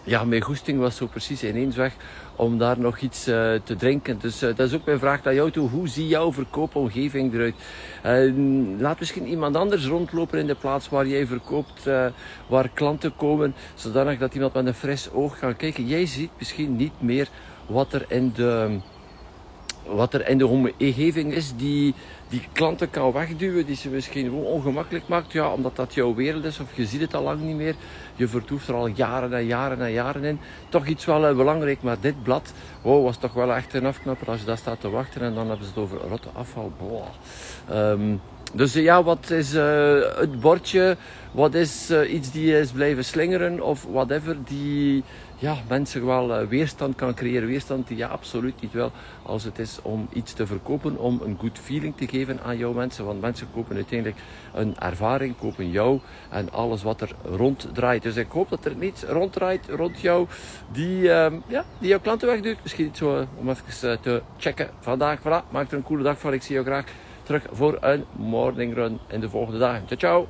ja, 0.04 0.24
mijn 0.24 0.42
goesting 0.42 0.78
was 0.78 0.96
zo 0.96 1.06
precies 1.06 1.44
ineens 1.44 1.76
weg 1.76 1.94
om 2.36 2.58
daar 2.58 2.78
nog 2.78 2.98
iets 2.98 3.28
uh, 3.28 3.34
te 3.64 3.76
drinken. 3.76 4.18
Dus 4.18 4.42
uh, 4.42 4.56
dat 4.56 4.68
is 4.68 4.74
ook 4.74 4.84
mijn 4.84 4.98
vraag 4.98 5.22
naar 5.22 5.34
jou 5.34 5.50
toe. 5.50 5.68
Hoe 5.68 5.88
ziet 5.88 6.08
jouw 6.08 6.32
verkoopomgeving 6.32 7.34
eruit? 7.34 7.54
Uh, 8.06 8.80
laat 8.80 8.98
misschien 8.98 9.26
iemand 9.26 9.56
anders 9.56 9.86
rondlopen 9.86 10.38
in 10.38 10.46
de 10.46 10.54
plaats 10.54 10.88
waar 10.88 11.06
jij 11.06 11.26
verkoopt, 11.26 11.88
waar 12.46 12.68
klanten 12.68 13.16
komen, 13.16 13.54
zodanig 13.74 14.18
dat 14.18 14.34
iemand 14.34 14.54
met 14.54 14.66
een 14.66 14.74
fris 14.74 15.10
oog 15.10 15.38
kan 15.38 15.56
kijken. 15.56 15.86
Jij 15.86 16.06
ziet 16.06 16.30
misschien 16.38 16.76
niet 16.76 17.00
meer 17.00 17.28
wat 17.66 17.92
er 17.92 18.04
in 18.08 18.32
de 18.34 18.80
wat 19.86 20.14
er 20.14 20.28
in 20.28 20.38
de 20.38 20.46
omgeving 20.46 21.32
is 21.32 21.52
die, 21.56 21.94
die 22.28 22.42
klanten 22.52 22.90
kan 22.90 23.12
wegduwen, 23.12 23.66
die 23.66 23.76
ze 23.76 23.88
misschien 23.88 24.30
ongemakkelijk 24.30 25.08
maakt. 25.08 25.32
Ja, 25.32 25.52
omdat 25.52 25.76
dat 25.76 25.94
jouw 25.94 26.14
wereld 26.14 26.44
is 26.44 26.60
of 26.60 26.76
je 26.76 26.86
ziet 26.86 27.00
het 27.00 27.14
al 27.14 27.22
lang 27.22 27.40
niet 27.40 27.56
meer. 27.56 27.74
Je 28.16 28.28
vertoeft 28.28 28.68
er 28.68 28.74
al 28.74 28.86
jaren 28.86 29.32
en 29.32 29.44
jaren 29.44 29.80
en 29.80 29.92
jaren 29.92 30.24
in. 30.24 30.40
Toch 30.68 30.86
iets 30.86 31.04
wel 31.04 31.30
uh, 31.30 31.36
belangrijk, 31.36 31.82
maar 31.82 32.00
dit 32.00 32.22
blad 32.22 32.52
wow, 32.82 33.04
was 33.04 33.16
toch 33.16 33.32
wel 33.32 33.54
echt 33.54 33.74
een 33.74 33.86
afknapper 33.86 34.28
als 34.28 34.40
je 34.40 34.46
daar 34.46 34.58
staat 34.58 34.80
te 34.80 34.90
wachten 34.90 35.20
en 35.20 35.34
dan 35.34 35.48
hebben 35.48 35.66
ze 35.66 35.72
het 35.74 35.82
over 35.82 35.98
rotte 36.08 36.28
afval. 36.32 36.72
Um, 37.70 38.20
dus 38.52 38.72
ja, 38.72 39.02
wat 39.02 39.30
is 39.30 39.54
uh, 39.54 40.16
het 40.16 40.40
bordje? 40.40 40.96
Wat 41.32 41.54
is 41.54 41.90
uh, 41.90 42.12
iets 42.12 42.30
die 42.32 42.58
is 42.58 42.70
blijven 42.70 43.04
slingeren 43.04 43.60
of 43.60 43.86
whatever, 43.90 44.36
die 44.44 45.04
ja, 45.38 45.56
mensen 45.68 46.06
wel 46.06 46.46
weerstand 46.46 46.94
kan 46.94 47.14
creëren. 47.14 47.48
Weerstand 47.48 47.88
die 47.88 47.96
ja, 47.96 48.08
absoluut 48.08 48.60
niet 48.60 48.72
wel 48.72 48.92
als 49.22 49.44
het 49.44 49.58
is 49.58 49.78
om 49.82 50.08
iets 50.12 50.32
te 50.32 50.46
verkopen, 50.46 50.98
om 50.98 51.20
een 51.24 51.36
good 51.40 51.58
feeling 51.58 51.96
te 51.96 52.08
geven 52.08 52.40
aan 52.42 52.56
jouw 52.56 52.72
mensen. 52.72 53.04
Want 53.04 53.20
mensen 53.20 53.46
kopen 53.54 53.76
uiteindelijk 53.76 54.20
een 54.54 54.76
ervaring, 54.78 55.34
kopen 55.38 55.70
jou 55.70 56.00
en 56.30 56.52
alles 56.52 56.82
wat 56.82 57.00
er 57.00 57.10
ronddraait. 57.24 58.02
Dus 58.02 58.16
ik 58.16 58.30
hoop 58.30 58.50
dat 58.50 58.64
er 58.64 58.74
niets 58.76 59.02
ronddraait 59.02 59.68
rond 59.68 60.00
jou 60.00 60.26
die, 60.72 60.98
uh, 61.02 61.26
ja, 61.48 61.64
die 61.78 61.88
jouw 61.88 62.00
klanten 62.00 62.28
wegdoet. 62.28 62.56
Misschien 62.62 62.86
iets 62.86 62.98
zo 62.98 63.26
om 63.36 63.48
even 63.48 64.00
te 64.00 64.22
checken. 64.38 64.70
Vandaag, 64.80 65.18
voilà, 65.18 65.50
maak 65.50 65.70
er 65.70 65.76
een 65.76 65.82
coole 65.82 66.02
dag 66.02 66.18
van. 66.18 66.32
Ik 66.32 66.42
zie 66.42 66.54
jou 66.54 66.66
graag 66.66 66.84
terug 67.22 67.46
voor 67.52 67.78
een 67.80 68.04
morning 68.12 68.74
run 68.74 68.98
in 69.08 69.20
de 69.20 69.28
volgende 69.28 69.58
dagen. 69.58 69.86
Ciao, 69.86 69.98
ciao! 69.98 70.28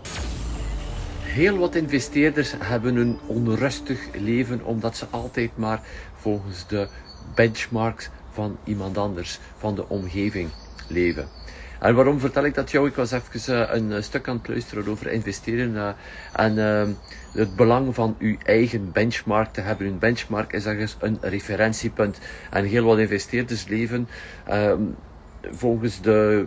Heel 1.23 1.59
wat 1.59 1.75
investeerders 1.75 2.55
hebben 2.59 2.97
een 2.97 3.19
onrustig 3.27 4.01
leven 4.15 4.65
omdat 4.65 4.97
ze 4.97 5.07
altijd 5.11 5.57
maar 5.57 5.81
volgens 6.17 6.67
de 6.67 6.89
benchmarks 7.35 8.11
van 8.31 8.57
iemand 8.65 8.99
anders, 8.99 9.39
van 9.57 9.75
de 9.75 9.89
omgeving 9.89 10.51
leven. 10.89 11.29
En 11.81 11.95
waarom 11.95 12.21
vertel 12.21 12.45
ik 12.45 12.55
dat 12.55 12.71
jou? 12.71 12.89
Ik 12.89 12.95
was 12.95 13.11
even 13.13 13.55
uh, 13.55 13.69
een 13.71 14.03
stuk 14.03 14.29
aan 14.29 14.37
het 14.37 14.49
luisteren 14.49 14.89
over 14.89 15.13
investeren 15.13 15.75
uh, 15.75 15.89
en 16.33 16.57
het 17.33 17.57
belang 17.57 17.95
van 17.95 18.17
uw 18.19 18.37
eigen 18.43 18.93
benchmark 18.93 19.53
te 19.53 19.61
hebben. 19.61 19.87
Een 19.87 19.99
benchmark 19.99 20.53
is 20.53 20.67
ergens 20.67 20.97
een 21.01 21.19
referentiepunt. 21.21 22.19
En 22.51 22.65
heel 22.65 22.85
wat 22.85 22.99
investeerders 22.99 23.67
leven 23.67 24.09
volgens 25.51 26.01
de 26.01 26.47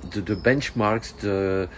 de, 0.00 0.22
de 0.22 0.36
benchmarks, 0.36 1.14
de, 1.20 1.68
uh, 1.68 1.74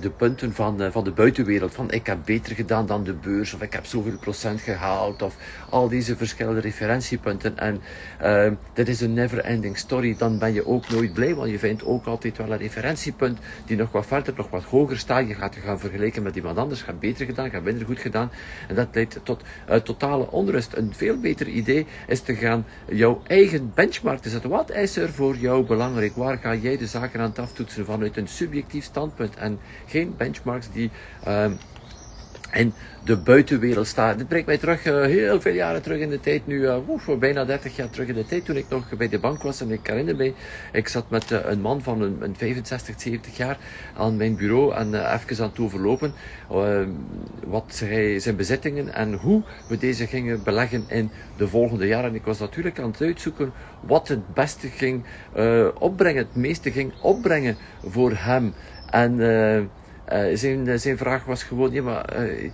de 0.00 0.10
punten 0.16 0.52
van, 0.52 0.82
uh, 0.82 0.90
van 0.90 1.04
de 1.04 1.10
buitenwereld. 1.10 1.74
Van 1.74 1.90
ik 1.90 2.06
heb 2.06 2.18
beter 2.24 2.54
gedaan 2.54 2.86
dan 2.86 3.04
de 3.04 3.12
beurs, 3.12 3.54
of 3.54 3.62
ik 3.62 3.72
heb 3.72 3.86
zoveel 3.86 4.16
procent 4.18 4.60
gehaald, 4.60 5.22
of 5.22 5.36
al 5.70 5.88
deze 5.88 6.16
verschillende 6.16 6.60
referentiepunten. 6.60 7.58
En 7.58 7.80
uh, 8.22 8.52
dit 8.72 8.88
is 8.88 9.00
een 9.00 9.14
never-ending 9.14 9.78
story. 9.78 10.16
Dan 10.18 10.38
ben 10.38 10.52
je 10.52 10.66
ook 10.66 10.88
nooit 10.88 11.12
blij, 11.12 11.34
want 11.34 11.50
je 11.50 11.58
vindt 11.58 11.84
ook 11.84 12.06
altijd 12.06 12.36
wel 12.36 12.52
een 12.52 12.58
referentiepunt 12.58 13.38
die 13.66 13.76
nog 13.76 13.92
wat 13.92 14.06
verder, 14.06 14.34
nog 14.36 14.50
wat 14.50 14.62
hoger 14.62 14.98
staat. 14.98 15.28
Je 15.28 15.34
gaat 15.34 15.54
je 15.54 15.60
gaan 15.60 15.80
vergelijken 15.80 16.22
met 16.22 16.36
iemand 16.36 16.58
anders, 16.58 16.82
gaat 16.82 17.00
beter 17.00 17.26
gedaan, 17.26 17.50
gaat 17.50 17.62
minder 17.62 17.86
goed 17.86 18.00
gedaan. 18.00 18.30
En 18.68 18.74
dat 18.74 18.88
leidt 18.92 19.20
tot 19.22 19.42
totale 19.82 20.30
onrust. 20.30 20.76
Een 20.76 20.94
veel 20.94 21.20
beter 21.20 21.46
idee 21.48 21.86
is 22.06 22.20
te 22.20 22.34
gaan 22.34 22.66
jouw 22.88 23.22
eigen 23.26 23.72
benchmark 23.74 24.20
te 24.20 24.28
zetten. 24.28 24.50
Wat 24.50 24.70
is 24.70 24.96
er 24.96 25.12
voor 25.12 25.36
jou 25.36 25.66
belangrijk? 25.66 26.14
Waar 26.14 26.38
ga 26.38 26.54
jij 26.54 26.76
de 26.76 26.86
zaken 26.86 27.20
aan 27.20 27.34
af 27.36 27.54
aftoetsen 27.56 27.84
vanuit 27.84 28.16
een 28.16 28.28
subjectief 28.28 28.84
standpunt 28.84 29.36
en 29.36 29.55
geen 29.86 30.14
benchmarks 30.16 30.72
die 30.72 30.90
uh, 31.26 31.50
in 32.52 32.72
de 33.04 33.16
buitenwereld 33.16 33.86
staan. 33.86 34.16
Dit 34.16 34.28
brengt 34.28 34.46
mij 34.46 34.58
terug, 34.58 34.86
uh, 34.86 35.02
heel 35.02 35.40
veel 35.40 35.52
jaren 35.52 35.82
terug 35.82 35.98
in 35.98 36.08
de 36.08 36.20
tijd, 36.20 36.46
nu 36.46 36.60
uh, 36.60 37.18
bijna 37.18 37.44
30 37.44 37.76
jaar 37.76 37.90
terug 37.90 38.08
in 38.08 38.14
de 38.14 38.26
tijd, 38.26 38.44
toen 38.44 38.56
ik 38.56 38.68
nog 38.68 38.96
bij 38.96 39.08
de 39.08 39.18
bank 39.18 39.42
was. 39.42 39.60
En 39.60 39.70
ik 39.70 39.86
herinner 39.86 40.16
me, 40.16 40.32
ik 40.72 40.88
zat 40.88 41.10
met 41.10 41.30
uh, 41.30 41.38
een 41.44 41.60
man 41.60 41.82
van 41.82 42.02
een, 42.02 42.16
een, 42.20 42.36
65, 42.36 43.00
70 43.00 43.36
jaar 43.36 43.58
aan 43.96 44.16
mijn 44.16 44.36
bureau 44.36 44.74
en 44.74 44.94
even 44.94 45.42
aan 45.44 45.48
het 45.48 45.58
overlopen 45.58 46.12
wat 47.46 47.82
hij, 47.84 48.18
zijn 48.18 48.36
bezittingen 48.36 48.94
en 48.94 49.12
hoe 49.12 49.42
we 49.68 49.78
deze 49.78 50.06
gingen 50.06 50.42
beleggen 50.42 50.84
in 50.88 51.10
de 51.36 51.48
volgende 51.48 51.86
jaren. 51.86 52.10
En 52.10 52.14
ik 52.14 52.24
was 52.24 52.38
natuurlijk 52.38 52.78
aan 52.78 52.90
het 52.90 53.00
uitzoeken 53.00 53.52
wat 53.80 54.08
het 54.08 54.34
beste 54.34 54.68
ging 54.68 55.04
opbrengen, 55.78 56.26
het 56.26 56.36
meeste 56.36 56.70
ging 56.70 56.92
opbrengen 57.00 57.56
voor 57.84 58.12
hem. 58.14 58.54
En 58.90 59.18
uh, 59.18 60.36
zijn, 60.36 60.78
zijn 60.80 60.96
vraag 60.96 61.24
was 61.24 61.42
gewoon, 61.42 61.72
ja 61.72 61.82
maar 61.82 62.26
uh, 62.26 62.50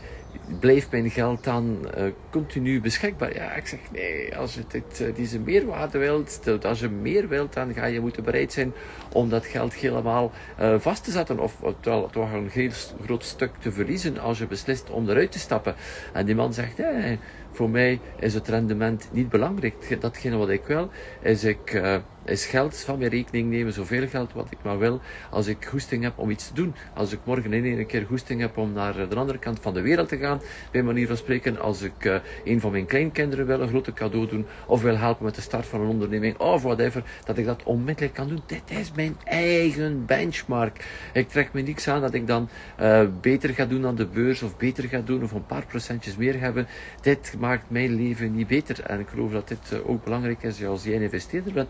blijft 0.61 0.91
mijn 0.91 1.11
geld 1.11 1.45
dan 1.45 1.91
uh, 1.99 2.05
continu 2.31 2.81
beschikbaar? 2.81 3.35
Ja, 3.35 3.55
ik 3.55 3.67
zeg 3.67 3.81
nee, 3.93 4.37
als 4.37 4.55
je 4.55 4.63
dit, 4.69 5.17
deze 5.17 5.39
meerwaarde 5.39 5.99
wilt, 5.99 6.65
als 6.65 6.81
je 6.81 6.89
meer 6.89 7.29
wilt, 7.29 7.53
dan 7.53 7.75
ga 7.75 7.85
je 7.85 8.01
moeten 8.01 8.25
bereid 8.25 8.53
zijn 8.53 8.73
om 9.13 9.29
dat 9.29 9.47
geld 9.47 9.75
helemaal 9.75 10.33
vast 10.79 11.05
te 11.05 11.11
zetten 11.11 11.39
of 11.39 11.57
toch, 11.81 12.13
toch 12.13 12.33
een 12.33 12.49
heel 12.51 12.71
groot 13.05 13.25
stuk 13.25 13.51
te 13.59 13.73
verliezen 13.73 14.19
als 14.19 14.39
je 14.39 14.47
beslist 14.47 14.91
om 14.91 15.09
eruit 15.09 15.33
te 15.33 15.39
stappen. 15.39 15.75
En 16.13 16.27
die 16.27 16.35
man 16.35 16.55
zegt, 16.55 16.79
nee, 16.79 17.19
voor 17.53 17.71
mij 17.71 18.01
is 18.19 18.35
het 18.35 18.49
rendement 18.49 19.09
niet 19.13 19.29
belangrijk. 19.29 20.01
Datgene 20.01 20.37
wat 20.37 20.49
ik 20.49 20.67
wil, 20.67 20.91
is, 21.21 21.45
ik, 21.45 21.73
uh, 21.73 21.97
is 22.25 22.47
geld 22.47 22.77
van 22.77 22.99
mijn 22.99 23.11
rekening 23.11 23.51
nemen, 23.51 23.73
zoveel 23.73 24.09
geld 24.09 24.33
wat 24.33 24.51
ik 24.51 24.59
maar 24.63 24.79
wil, 24.79 25.01
als 25.31 25.47
ik 25.47 25.65
goesting 25.65 26.03
heb 26.03 26.19
om 26.19 26.31
iets 26.31 26.49
te 26.49 26.55
doen. 26.55 26.75
Als 26.95 27.13
ik 27.13 27.19
morgen 27.25 27.53
in 27.53 27.79
een 27.79 27.87
keer 27.87 28.07
goesting 28.07 28.41
heb 28.41 28.57
om 28.57 28.73
naar 28.73 29.09
de 29.09 29.15
andere 29.15 29.39
kant 29.39 29.61
van 29.61 29.75
de 29.75 29.81
wereld 29.81 30.09
te 30.09 30.17
gaan, 30.17 30.41
bij 30.71 30.83
manier 30.83 31.07
van 31.07 31.17
spreken, 31.17 31.61
als 31.61 31.83
ik 31.83 32.05
uh, 32.05 32.17
een 32.45 32.61
van 32.61 32.71
mijn 32.71 32.87
kleinkinderen 32.87 33.47
wil 33.47 33.61
een 33.61 33.69
grote 33.69 33.93
cadeau 33.93 34.29
doen, 34.29 34.47
of 34.67 34.83
wil 34.83 34.97
helpen 34.97 35.25
met 35.25 35.35
de 35.35 35.41
start 35.41 35.67
van 35.67 35.81
een 35.81 35.89
onderneming, 35.89 36.39
of 36.39 36.63
whatever, 36.63 37.03
dat 37.25 37.39
ik 37.39 37.45
dat 37.45 37.63
onmiddellijk 37.63 38.15
kan 38.15 38.29
doen. 38.29 38.43
Dit 38.47 38.63
is 38.67 38.93
mijn 38.93 39.17
eigen 39.25 40.07
benchmark. 40.07 40.87
Ik 41.13 41.29
trek 41.29 41.53
me 41.53 41.61
niks 41.61 41.89
aan 41.89 42.01
dat 42.01 42.15
ik 42.15 42.27
dan 42.27 42.49
uh, 42.81 43.03
beter 43.21 43.51
ga 43.51 43.67
doen 43.67 43.83
dan 43.83 43.95
de 43.95 44.07
beurs, 44.07 44.43
of 44.43 44.57
beter 44.57 44.85
ga 44.85 45.01
doen, 45.01 45.23
of 45.23 45.33
een 45.33 45.47
paar 45.47 45.67
procentjes 45.67 46.17
meer 46.17 46.41
hebben. 46.41 46.67
Dit 47.01 47.35
maakt 47.39 47.71
mijn 47.71 47.95
leven 47.95 48.35
niet 48.35 48.47
beter. 48.47 48.81
En 48.85 49.01
ik 49.01 49.09
geloof 49.09 49.33
dat 49.33 49.49
dit 49.49 49.73
eh, 49.73 49.89
ook 49.91 50.05
belangrijk 50.05 50.43
is 50.43 50.65
als 50.65 50.85
jij 50.85 50.95
een 50.97 51.03
investeerder 51.03 51.53
bent. 51.53 51.69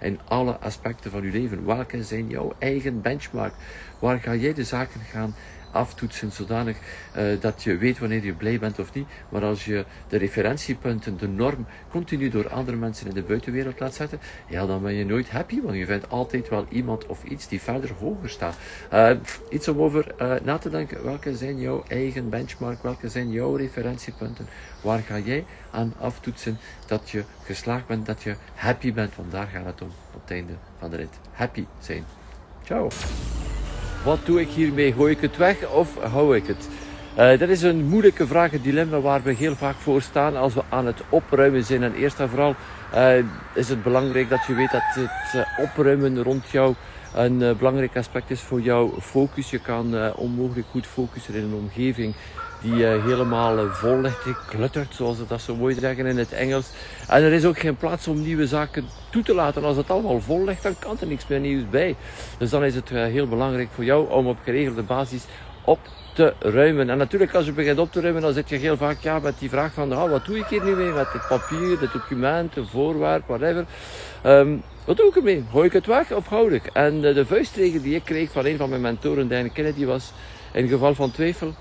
In 0.00 0.18
alle 0.24 0.58
aspecten 0.58 1.10
van 1.10 1.22
je 1.22 1.30
leven. 1.30 1.66
Welke 1.66 2.04
zijn 2.04 2.28
jouw 2.28 2.52
eigen 2.58 3.00
benchmark? 3.00 3.54
Waar 3.98 4.20
ga 4.20 4.34
jij 4.34 4.54
de 4.54 4.64
zaken 4.64 5.00
gaan 5.00 5.34
aftoetsen 5.70 6.32
zodanig 6.32 6.76
uh, 7.16 7.40
dat 7.40 7.62
je 7.62 7.76
weet 7.76 7.98
wanneer 7.98 8.24
je 8.24 8.32
blij 8.32 8.58
bent 8.58 8.78
of 8.78 8.94
niet. 8.94 9.06
Maar 9.28 9.42
als 9.42 9.64
je 9.64 9.84
de 10.08 10.16
referentiepunten, 10.16 11.18
de 11.18 11.28
norm, 11.28 11.66
continu 11.90 12.28
door 12.28 12.48
andere 12.48 12.76
mensen 12.76 13.06
in 13.06 13.14
de 13.14 13.22
buitenwereld 13.22 13.80
laat 13.80 13.94
zetten, 13.94 14.20
ja, 14.48 14.66
dan 14.66 14.82
ben 14.82 14.94
je 14.94 15.04
nooit 15.04 15.30
happy, 15.30 15.62
want 15.62 15.76
je 15.76 15.86
vindt 15.86 16.10
altijd 16.10 16.48
wel 16.48 16.66
iemand 16.68 17.06
of 17.06 17.24
iets 17.24 17.48
die 17.48 17.60
verder 17.60 17.90
hoger 17.98 18.28
staat. 18.28 18.56
Uh, 18.92 19.10
iets 19.50 19.68
om 19.68 19.80
over 19.80 20.14
uh, 20.20 20.34
na 20.42 20.58
te 20.58 20.70
denken. 20.70 21.04
Welke 21.04 21.36
zijn 21.36 21.60
jouw 21.60 21.84
eigen 21.88 22.28
benchmark? 22.28 22.82
Welke 22.82 23.08
zijn 23.08 23.30
jouw 23.30 23.54
referentiepunten? 23.54 24.46
Waar 24.82 25.00
ga 25.00 25.18
jij 25.18 25.44
aan 25.70 25.94
aftoetsen 26.00 26.58
dat 26.86 27.10
je 27.10 27.24
geslaagd 27.44 27.86
bent, 27.86 28.06
dat 28.06 28.22
je 28.22 28.34
happy 28.54 28.92
bent? 28.92 29.16
Want 29.16 29.32
daar 29.32 29.46
gaat 29.46 29.64
het 29.64 29.82
om 29.82 29.90
op 30.14 30.20
het 30.20 30.30
einde 30.30 30.52
van 30.78 30.90
de 30.90 30.96
rit. 30.96 31.18
Happy 31.32 31.64
zijn. 31.80 32.04
Ciao. 32.64 32.88
Wat 34.04 34.18
doe 34.24 34.40
ik 34.40 34.48
hiermee? 34.48 34.92
Gooi 34.92 35.12
ik 35.12 35.20
het 35.20 35.36
weg 35.36 35.68
of 35.68 35.98
hou 35.98 36.36
ik 36.36 36.46
het? 36.46 36.68
Uh, 37.18 37.38
dat 37.38 37.48
is 37.48 37.62
een 37.62 37.84
moeilijke 37.84 38.26
vraag, 38.26 38.52
een 38.52 38.62
dilemma 38.62 39.00
waar 39.00 39.22
we 39.22 39.32
heel 39.32 39.54
vaak 39.54 39.76
voor 39.76 40.02
staan 40.02 40.36
als 40.36 40.54
we 40.54 40.62
aan 40.68 40.86
het 40.86 41.00
opruimen 41.08 41.64
zijn. 41.64 41.82
En 41.82 41.94
eerst 41.94 42.20
en 42.20 42.28
vooral 42.28 42.54
uh, 42.94 43.16
is 43.54 43.68
het 43.68 43.82
belangrijk 43.82 44.28
dat 44.28 44.46
je 44.46 44.54
weet 44.54 44.70
dat 44.70 44.82
het 44.82 45.34
uh, 45.34 45.64
opruimen 45.64 46.22
rond 46.22 46.48
jou 46.50 46.74
een 47.14 47.56
belangrijk 47.58 47.96
aspect 47.96 48.30
is 48.30 48.40
voor 48.40 48.60
jouw 48.60 48.94
focus. 49.00 49.50
Je 49.50 49.58
kan 49.58 50.14
onmogelijk 50.14 50.66
goed 50.70 50.86
focussen 50.86 51.34
in 51.34 51.42
een 51.42 51.54
omgeving 51.54 52.14
die 52.60 52.84
helemaal 52.84 53.68
vol 53.70 54.00
ligt, 54.00 54.94
zoals 54.94 55.16
ze 55.16 55.26
dat 55.28 55.40
zo 55.40 55.56
mooi 55.56 55.74
zeggen 55.80 56.06
in 56.06 56.18
het 56.18 56.32
Engels. 56.32 56.70
En 57.08 57.22
er 57.22 57.32
is 57.32 57.44
ook 57.44 57.58
geen 57.58 57.76
plaats 57.76 58.08
om 58.08 58.22
nieuwe 58.22 58.46
zaken 58.46 58.84
toe 59.10 59.22
te 59.22 59.34
laten. 59.34 59.64
Als 59.64 59.76
het 59.76 59.90
allemaal 59.90 60.20
vol 60.20 60.44
ligt, 60.44 60.62
dan 60.62 60.78
kan 60.78 60.96
er 61.00 61.06
niks 61.06 61.26
meer 61.26 61.40
nieuws 61.40 61.68
bij. 61.70 61.96
Dus 62.38 62.50
dan 62.50 62.64
is 62.64 62.74
het 62.74 62.88
heel 62.88 63.28
belangrijk 63.28 63.68
voor 63.74 63.84
jou 63.84 64.10
om 64.10 64.26
op 64.26 64.38
geregelde 64.44 64.82
basis 64.82 65.24
op 65.64 65.78
te 66.18 66.34
ruimen. 66.38 66.90
En 66.90 66.98
natuurlijk, 66.98 67.34
als 67.34 67.46
je 67.46 67.52
begint 67.52 67.78
op 67.78 67.92
te 67.92 68.00
ruimen, 68.00 68.22
dan 68.22 68.32
zit 68.32 68.48
je 68.48 68.56
heel 68.56 68.76
vaak 68.76 69.22
met 69.22 69.38
die 69.38 69.48
vraag 69.48 69.72
van, 69.72 69.92
oh, 69.92 70.10
wat 70.10 70.26
doe 70.26 70.38
ik 70.38 70.46
hier 70.46 70.64
nu 70.64 70.74
mee 70.74 70.90
met 70.90 71.12
dit 71.12 71.28
papier, 71.28 71.78
dit 71.78 71.92
document, 71.92 72.54
de 72.54 72.64
whatever. 73.26 73.64
Um, 74.26 74.62
wat 74.84 74.96
doe 74.96 75.08
ik 75.08 75.16
ermee? 75.16 75.44
Gooi 75.50 75.66
ik 75.66 75.72
het 75.72 75.86
weg 75.86 76.12
of 76.12 76.28
houd 76.28 76.52
ik? 76.52 76.66
En 76.72 77.00
de, 77.00 77.12
de 77.12 77.26
vuistregel 77.26 77.82
die 77.82 77.94
ik 77.94 78.04
kreeg 78.04 78.30
van 78.30 78.44
een 78.44 78.56
van 78.56 78.68
mijn 78.68 78.80
mentoren, 78.80 79.28
Diane 79.28 79.50
Kennedy, 79.50 79.84
was, 79.84 80.12
in 80.52 80.68
geval 80.68 80.94
van 80.94 81.10
twijfel, 81.10 81.54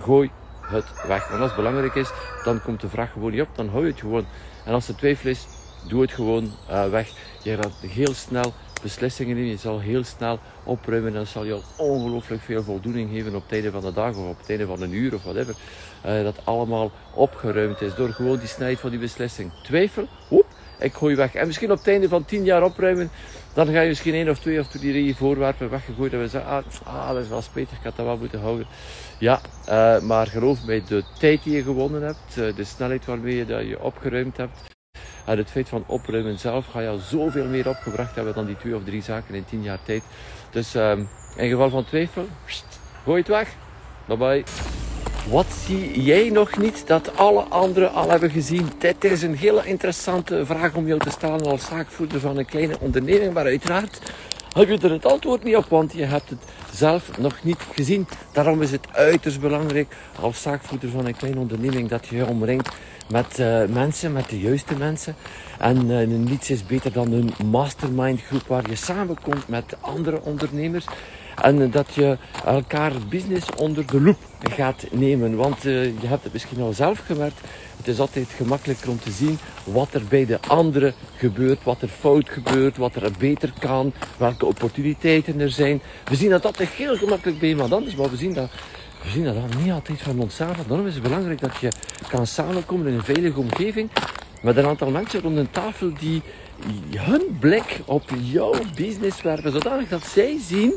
gooi 0.00 0.30
het 0.60 0.84
weg. 1.06 1.30
En 1.30 1.38
als 1.38 1.46
het 1.46 1.56
belangrijk 1.56 1.94
is, 1.94 2.10
dan 2.44 2.62
komt 2.62 2.80
de 2.80 2.88
vraag 2.88 3.12
gewoon 3.12 3.30
niet 3.30 3.40
op, 3.40 3.48
dan 3.54 3.68
hou 3.68 3.84
je 3.84 3.90
het 3.90 4.00
gewoon. 4.00 4.26
En 4.64 4.72
als 4.72 4.88
er 4.88 4.96
twijfel 4.96 5.30
is, 5.30 5.46
doe 5.88 6.00
het 6.00 6.12
gewoon 6.12 6.52
uh, 6.70 6.88
weg. 6.88 7.10
Je 7.42 7.56
gaat 7.56 7.72
heel 7.80 8.14
snel 8.14 8.52
beslissingen 8.82 9.34
nemen. 9.34 9.50
Je 9.50 9.56
zal 9.56 9.80
heel 9.80 10.04
snel 10.04 10.38
opruimen 10.64 11.12
en 11.12 11.18
dat 11.18 11.28
zal 11.28 11.44
je 11.44 11.60
ongelooflijk 11.76 12.42
veel 12.42 12.62
voldoening 12.62 13.10
geven 13.10 13.34
op 13.34 13.42
het 13.42 13.52
einde 13.52 13.70
van 13.70 13.80
de 13.80 13.92
dag 13.92 14.16
of 14.16 14.28
op 14.28 14.38
het 14.38 14.50
einde 14.50 14.66
van 14.66 14.82
een 14.82 14.94
uur 14.94 15.14
of 15.14 15.22
whatever. 15.22 15.54
Uh, 16.06 16.22
dat 16.22 16.40
allemaal 16.44 16.90
opgeruimd 17.14 17.80
is 17.80 17.94
door 17.94 18.08
gewoon 18.08 18.38
die 18.38 18.48
snelheid 18.48 18.80
van 18.80 18.90
die 18.90 18.98
beslissing. 18.98 19.52
Twijfel, 19.62 20.08
ik 20.78 20.94
gooi 20.94 21.14
weg. 21.14 21.34
En 21.34 21.46
misschien 21.46 21.70
op 21.70 21.78
het 21.78 21.88
einde 21.88 22.08
van 22.08 22.24
tien 22.24 22.44
jaar 22.44 22.62
opruimen, 22.62 23.10
dan 23.54 23.66
ga 23.66 23.80
je 23.80 23.88
misschien 23.88 24.14
één 24.14 24.28
of 24.28 24.38
twee 24.38 24.60
of 24.60 24.66
drie 24.66 25.16
voorwerpen 25.16 25.70
weggegooid. 25.70 26.12
En 26.12 26.20
we 26.20 26.28
zeggen, 26.28 26.50
ah, 26.50 26.64
ah, 26.84 27.12
dat 27.12 27.22
is 27.22 27.28
wel 27.28 27.42
spijtig, 27.42 27.78
ik 27.78 27.84
had 27.84 27.96
dat 27.96 28.06
wel 28.06 28.16
moeten 28.16 28.40
houden. 28.40 28.66
Ja, 29.18 29.40
uh, 29.68 30.00
maar 30.00 30.26
geloof 30.26 30.64
mij, 30.64 30.82
de 30.88 31.04
tijd 31.18 31.42
die 31.42 31.56
je 31.56 31.62
gewonnen 31.62 32.02
hebt, 32.02 32.36
uh, 32.38 32.56
de 32.56 32.64
snelheid 32.64 33.04
waarmee 33.04 33.36
je 33.36 33.46
dat 33.46 33.66
je 33.66 33.82
opgeruimd 33.82 34.36
hebt, 34.36 34.58
En 35.24 35.38
het 35.38 35.50
feit 35.50 35.68
van 35.68 35.84
opruimen 35.86 36.38
zelf 36.38 36.66
ga 36.66 36.80
je 36.80 36.88
al 36.88 36.98
zoveel 36.98 37.44
meer 37.44 37.68
opgebracht 37.68 38.14
hebben 38.14 38.34
dan 38.34 38.46
die 38.46 38.56
twee 38.56 38.76
of 38.76 38.84
drie 38.84 39.02
zaken 39.02 39.34
in 39.34 39.44
tien 39.44 39.62
jaar 39.62 39.82
tijd. 39.82 40.02
Dus 40.50 40.74
um, 40.74 41.08
in 41.36 41.50
geval 41.50 41.70
van 41.70 41.84
twijfel, 41.84 42.28
gooi 43.04 43.18
het 43.18 43.28
weg. 43.28 43.54
Bye 44.06 44.16
bye. 44.16 44.77
Wat 45.30 45.46
zie 45.66 46.02
jij 46.02 46.30
nog 46.30 46.58
niet 46.58 46.86
dat 46.86 47.16
alle 47.16 47.42
anderen 47.42 47.92
al 47.92 48.10
hebben 48.10 48.30
gezien? 48.30 48.68
Dit 48.78 49.04
is 49.04 49.22
een 49.22 49.36
hele 49.36 49.66
interessante 49.66 50.46
vraag 50.46 50.74
om 50.74 50.86
jou 50.86 50.98
te 51.00 51.10
stellen 51.10 51.46
als 51.46 51.64
zaakvoerder 51.64 52.20
van 52.20 52.38
een 52.38 52.46
kleine 52.46 52.76
onderneming. 52.80 53.32
Maar 53.32 53.44
uiteraard 53.44 53.98
heb 54.52 54.68
je 54.68 54.78
er 54.78 54.90
het 54.90 55.06
antwoord 55.06 55.44
niet 55.44 55.56
op, 55.56 55.68
want 55.68 55.92
je 55.92 56.04
hebt 56.04 56.30
het 56.30 56.42
zelf 56.72 57.18
nog 57.18 57.34
niet 57.42 57.58
gezien. 57.74 58.06
Daarom 58.32 58.62
is 58.62 58.70
het 58.70 58.86
uiterst 58.92 59.40
belangrijk 59.40 59.96
als 60.20 60.42
zaakvoerder 60.42 60.90
van 60.90 61.06
een 61.06 61.16
kleine 61.16 61.40
onderneming 61.40 61.88
dat 61.88 62.06
je 62.06 62.16
je 62.16 62.26
omringt 62.26 62.68
met 63.08 63.38
uh, 63.38 63.64
mensen, 63.64 64.12
met 64.12 64.28
de 64.28 64.40
juiste 64.40 64.76
mensen. 64.76 65.14
En 65.58 65.90
uh, 65.90 66.06
niets 66.06 66.50
is 66.50 66.66
beter 66.66 66.92
dan 66.92 67.12
een 67.12 67.32
mastermind 67.46 68.22
groep 68.22 68.46
waar 68.46 68.70
je 68.70 68.76
samenkomt 68.76 69.48
met 69.48 69.76
andere 69.80 70.22
ondernemers. 70.22 70.84
En 71.42 71.70
dat 71.70 71.94
je 71.94 72.16
elkaar 72.44 72.92
business 73.08 73.46
onder 73.56 73.86
de 73.86 74.00
loep 74.00 74.18
gaat 74.40 74.84
nemen. 74.90 75.36
Want 75.36 75.66
uh, 75.66 75.84
je 75.84 76.06
hebt 76.06 76.24
het 76.24 76.32
misschien 76.32 76.60
al 76.60 76.72
zelf 76.72 76.98
gemerkt. 77.06 77.40
Het 77.76 77.88
is 77.88 78.00
altijd 78.00 78.28
gemakkelijker 78.36 78.88
om 78.88 78.98
te 78.98 79.10
zien 79.10 79.38
wat 79.64 79.94
er 79.94 80.02
bij 80.08 80.26
de 80.26 80.38
anderen 80.46 80.94
gebeurt, 81.16 81.64
wat 81.64 81.82
er 81.82 81.88
fout 81.88 82.28
gebeurt, 82.28 82.76
wat 82.76 82.94
er 82.94 83.10
beter 83.18 83.52
kan, 83.58 83.92
welke 84.16 84.46
opportuniteiten 84.46 85.40
er 85.40 85.50
zijn. 85.50 85.80
We 86.04 86.16
zien 86.16 86.30
dat 86.30 86.44
altijd 86.44 86.68
heel 86.68 86.96
gemakkelijk 86.96 87.38
bij 87.38 87.48
iemand 87.48 87.72
anders, 87.72 87.94
maar 87.94 88.10
we 88.10 88.16
zien 88.16 88.32
dat, 88.32 88.50
we 89.02 89.10
zien 89.10 89.24
dat 89.24 89.34
niet 89.62 89.72
altijd 89.72 90.02
van 90.02 90.20
onszelf. 90.20 90.56
Daarom 90.66 90.86
is 90.86 90.94
het 90.94 91.02
belangrijk 91.02 91.40
dat 91.40 91.56
je 91.60 91.72
kan 92.08 92.26
samenkomen 92.26 92.86
in 92.86 92.94
een 92.94 93.04
veilige 93.04 93.40
omgeving 93.40 93.90
met 94.42 94.56
een 94.56 94.66
aantal 94.66 94.90
mensen 94.90 95.20
rond 95.20 95.36
een 95.36 95.50
tafel 95.50 95.92
die 96.00 96.22
hun 96.96 97.36
blik 97.40 97.80
op 97.84 98.02
jouw 98.22 98.54
business 98.74 99.22
werpen, 99.22 99.52
zodanig 99.52 99.88
dat 99.88 100.06
zij 100.06 100.38
zien 100.40 100.74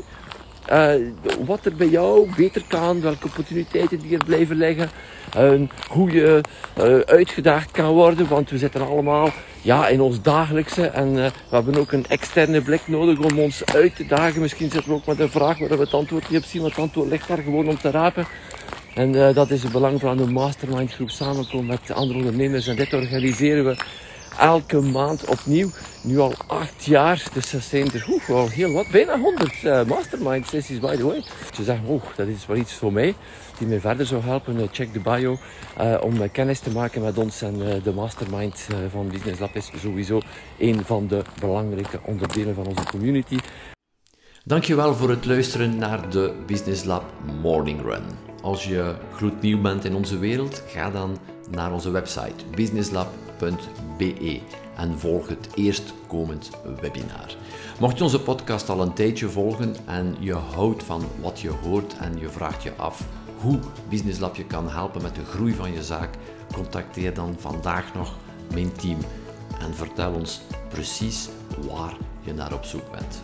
uh, 0.70 0.92
wat 1.44 1.64
er 1.64 1.74
bij 1.74 1.88
jou 1.88 2.28
beter 2.36 2.62
kan, 2.66 3.00
welke 3.00 3.26
opportuniteiten 3.26 3.98
die 3.98 4.18
er 4.18 4.24
blijven 4.24 4.56
liggen, 4.56 4.90
hoe 5.88 6.10
je 6.10 6.40
uh, 6.78 6.98
uitgedaagd 6.98 7.70
kan 7.70 7.92
worden, 7.92 8.28
want 8.28 8.50
we 8.50 8.58
zitten 8.58 8.86
allemaal 8.86 9.30
ja, 9.62 9.88
in 9.88 10.00
ons 10.00 10.22
dagelijkse 10.22 10.86
en 10.86 11.14
we 11.14 11.30
hebben 11.48 11.76
ook 11.76 11.92
een 11.92 12.06
externe 12.08 12.60
blik 12.60 12.88
nodig 12.88 13.18
om 13.18 13.38
ons 13.38 13.64
uit 13.64 13.96
te 13.96 14.06
dagen. 14.06 14.40
Misschien 14.40 14.70
zitten 14.70 14.90
we 14.90 14.96
ook 14.96 15.06
met 15.06 15.20
een 15.20 15.30
vraag 15.30 15.58
waar 15.58 15.68
we 15.68 15.76
het 15.76 15.94
antwoord 15.94 16.30
niet 16.30 16.40
op 16.42 16.46
zien, 16.46 16.60
want 16.60 16.74
het 16.74 16.84
antwoord 16.84 17.08
ligt 17.08 17.28
daar 17.28 17.38
gewoon 17.38 17.68
om 17.68 17.78
te 17.78 17.90
rapen. 17.90 18.26
En 18.94 19.34
dat 19.34 19.50
is 19.50 19.62
het 19.62 19.72
belang 19.72 20.00
van 20.00 20.18
een 20.18 20.32
mastermind 20.32 20.92
groep 20.92 21.10
samenkomen 21.10 21.66
met 21.66 21.92
andere 21.92 22.18
ondernemers 22.18 22.66
en 22.66 22.76
dit 22.76 22.92
organiseren 22.92 23.64
we 23.64 23.76
elke 24.38 24.80
maand 24.80 25.24
opnieuw. 25.24 25.68
Nu 26.02 26.18
al 26.18 26.34
acht 26.46 26.84
jaar. 26.84 27.22
Dus 27.32 27.50
dat 27.50 27.62
zijn 27.62 27.92
er 27.92 28.06
oef, 28.08 28.30
al 28.30 28.48
heel 28.48 28.72
wat. 28.72 28.86
Bijna 28.90 29.18
100 29.18 29.62
uh, 29.62 29.84
mastermind 29.84 30.46
sessies, 30.46 30.78
by 30.78 30.96
the 30.96 31.06
way. 31.06 31.24
Je 31.56 31.64
zegt, 31.64 31.80
oh, 31.86 32.02
dat 32.16 32.26
is 32.26 32.46
wel 32.46 32.56
iets 32.56 32.74
voor 32.74 32.92
mij. 32.92 33.14
Die 33.58 33.66
mij 33.66 33.80
verder 33.80 34.06
zou 34.06 34.22
helpen. 34.22 34.56
Uh, 34.56 34.62
check 34.72 34.92
de 34.92 35.00
bio. 35.00 35.38
Uh, 35.80 35.98
om 36.00 36.30
kennis 36.30 36.58
te 36.58 36.70
maken 36.70 37.02
met 37.02 37.18
ons. 37.18 37.42
En 37.42 37.80
de 37.82 37.92
mastermind 37.92 38.66
van 38.90 39.08
Business 39.08 39.40
Lab 39.40 39.56
is 39.56 39.70
sowieso 39.80 40.20
een 40.58 40.84
van 40.84 41.06
de 41.06 41.22
belangrijke 41.40 42.00
onderdelen 42.04 42.54
van 42.54 42.66
onze 42.66 42.84
community. 42.84 43.38
Dankjewel 44.44 44.94
voor 44.94 45.10
het 45.10 45.26
luisteren 45.26 45.76
naar 45.76 46.10
de 46.10 46.34
Business 46.46 46.84
Lab 46.84 47.04
Morning 47.42 47.82
Run. 47.82 48.02
Als 48.42 48.64
je 48.64 48.94
gloednieuw 49.14 49.60
bent 49.60 49.84
in 49.84 49.94
onze 49.94 50.18
wereld, 50.18 50.62
ga 50.66 50.90
dan 50.90 51.18
naar 51.50 51.72
onze 51.72 51.90
website 51.90 52.44
en 54.76 54.98
volg 54.98 55.28
het 55.28 55.48
eerstkomend 55.54 56.50
webinar. 56.80 57.36
Mocht 57.78 57.98
je 57.98 58.04
onze 58.04 58.20
podcast 58.20 58.68
al 58.68 58.80
een 58.80 58.92
tijdje 58.92 59.28
volgen 59.28 59.76
en 59.86 60.16
je 60.18 60.34
houdt 60.34 60.82
van 60.82 61.02
wat 61.20 61.40
je 61.40 61.50
hoort 61.50 61.96
en 61.98 62.18
je 62.18 62.28
vraagt 62.28 62.62
je 62.62 62.72
af 62.76 63.04
hoe 63.40 63.58
Business 63.88 64.18
Lab 64.18 64.36
je 64.36 64.44
kan 64.44 64.70
helpen 64.70 65.02
met 65.02 65.14
de 65.14 65.24
groei 65.24 65.54
van 65.54 65.72
je 65.72 65.82
zaak, 65.82 66.14
contacteer 66.54 67.14
dan 67.14 67.34
vandaag 67.38 67.94
nog 67.94 68.14
mijn 68.52 68.72
team 68.72 68.98
en 69.60 69.74
vertel 69.74 70.12
ons 70.12 70.40
precies 70.68 71.28
waar 71.68 71.96
je 72.20 72.34
naar 72.34 72.52
op 72.52 72.64
zoek 72.64 72.90
bent. 72.90 73.22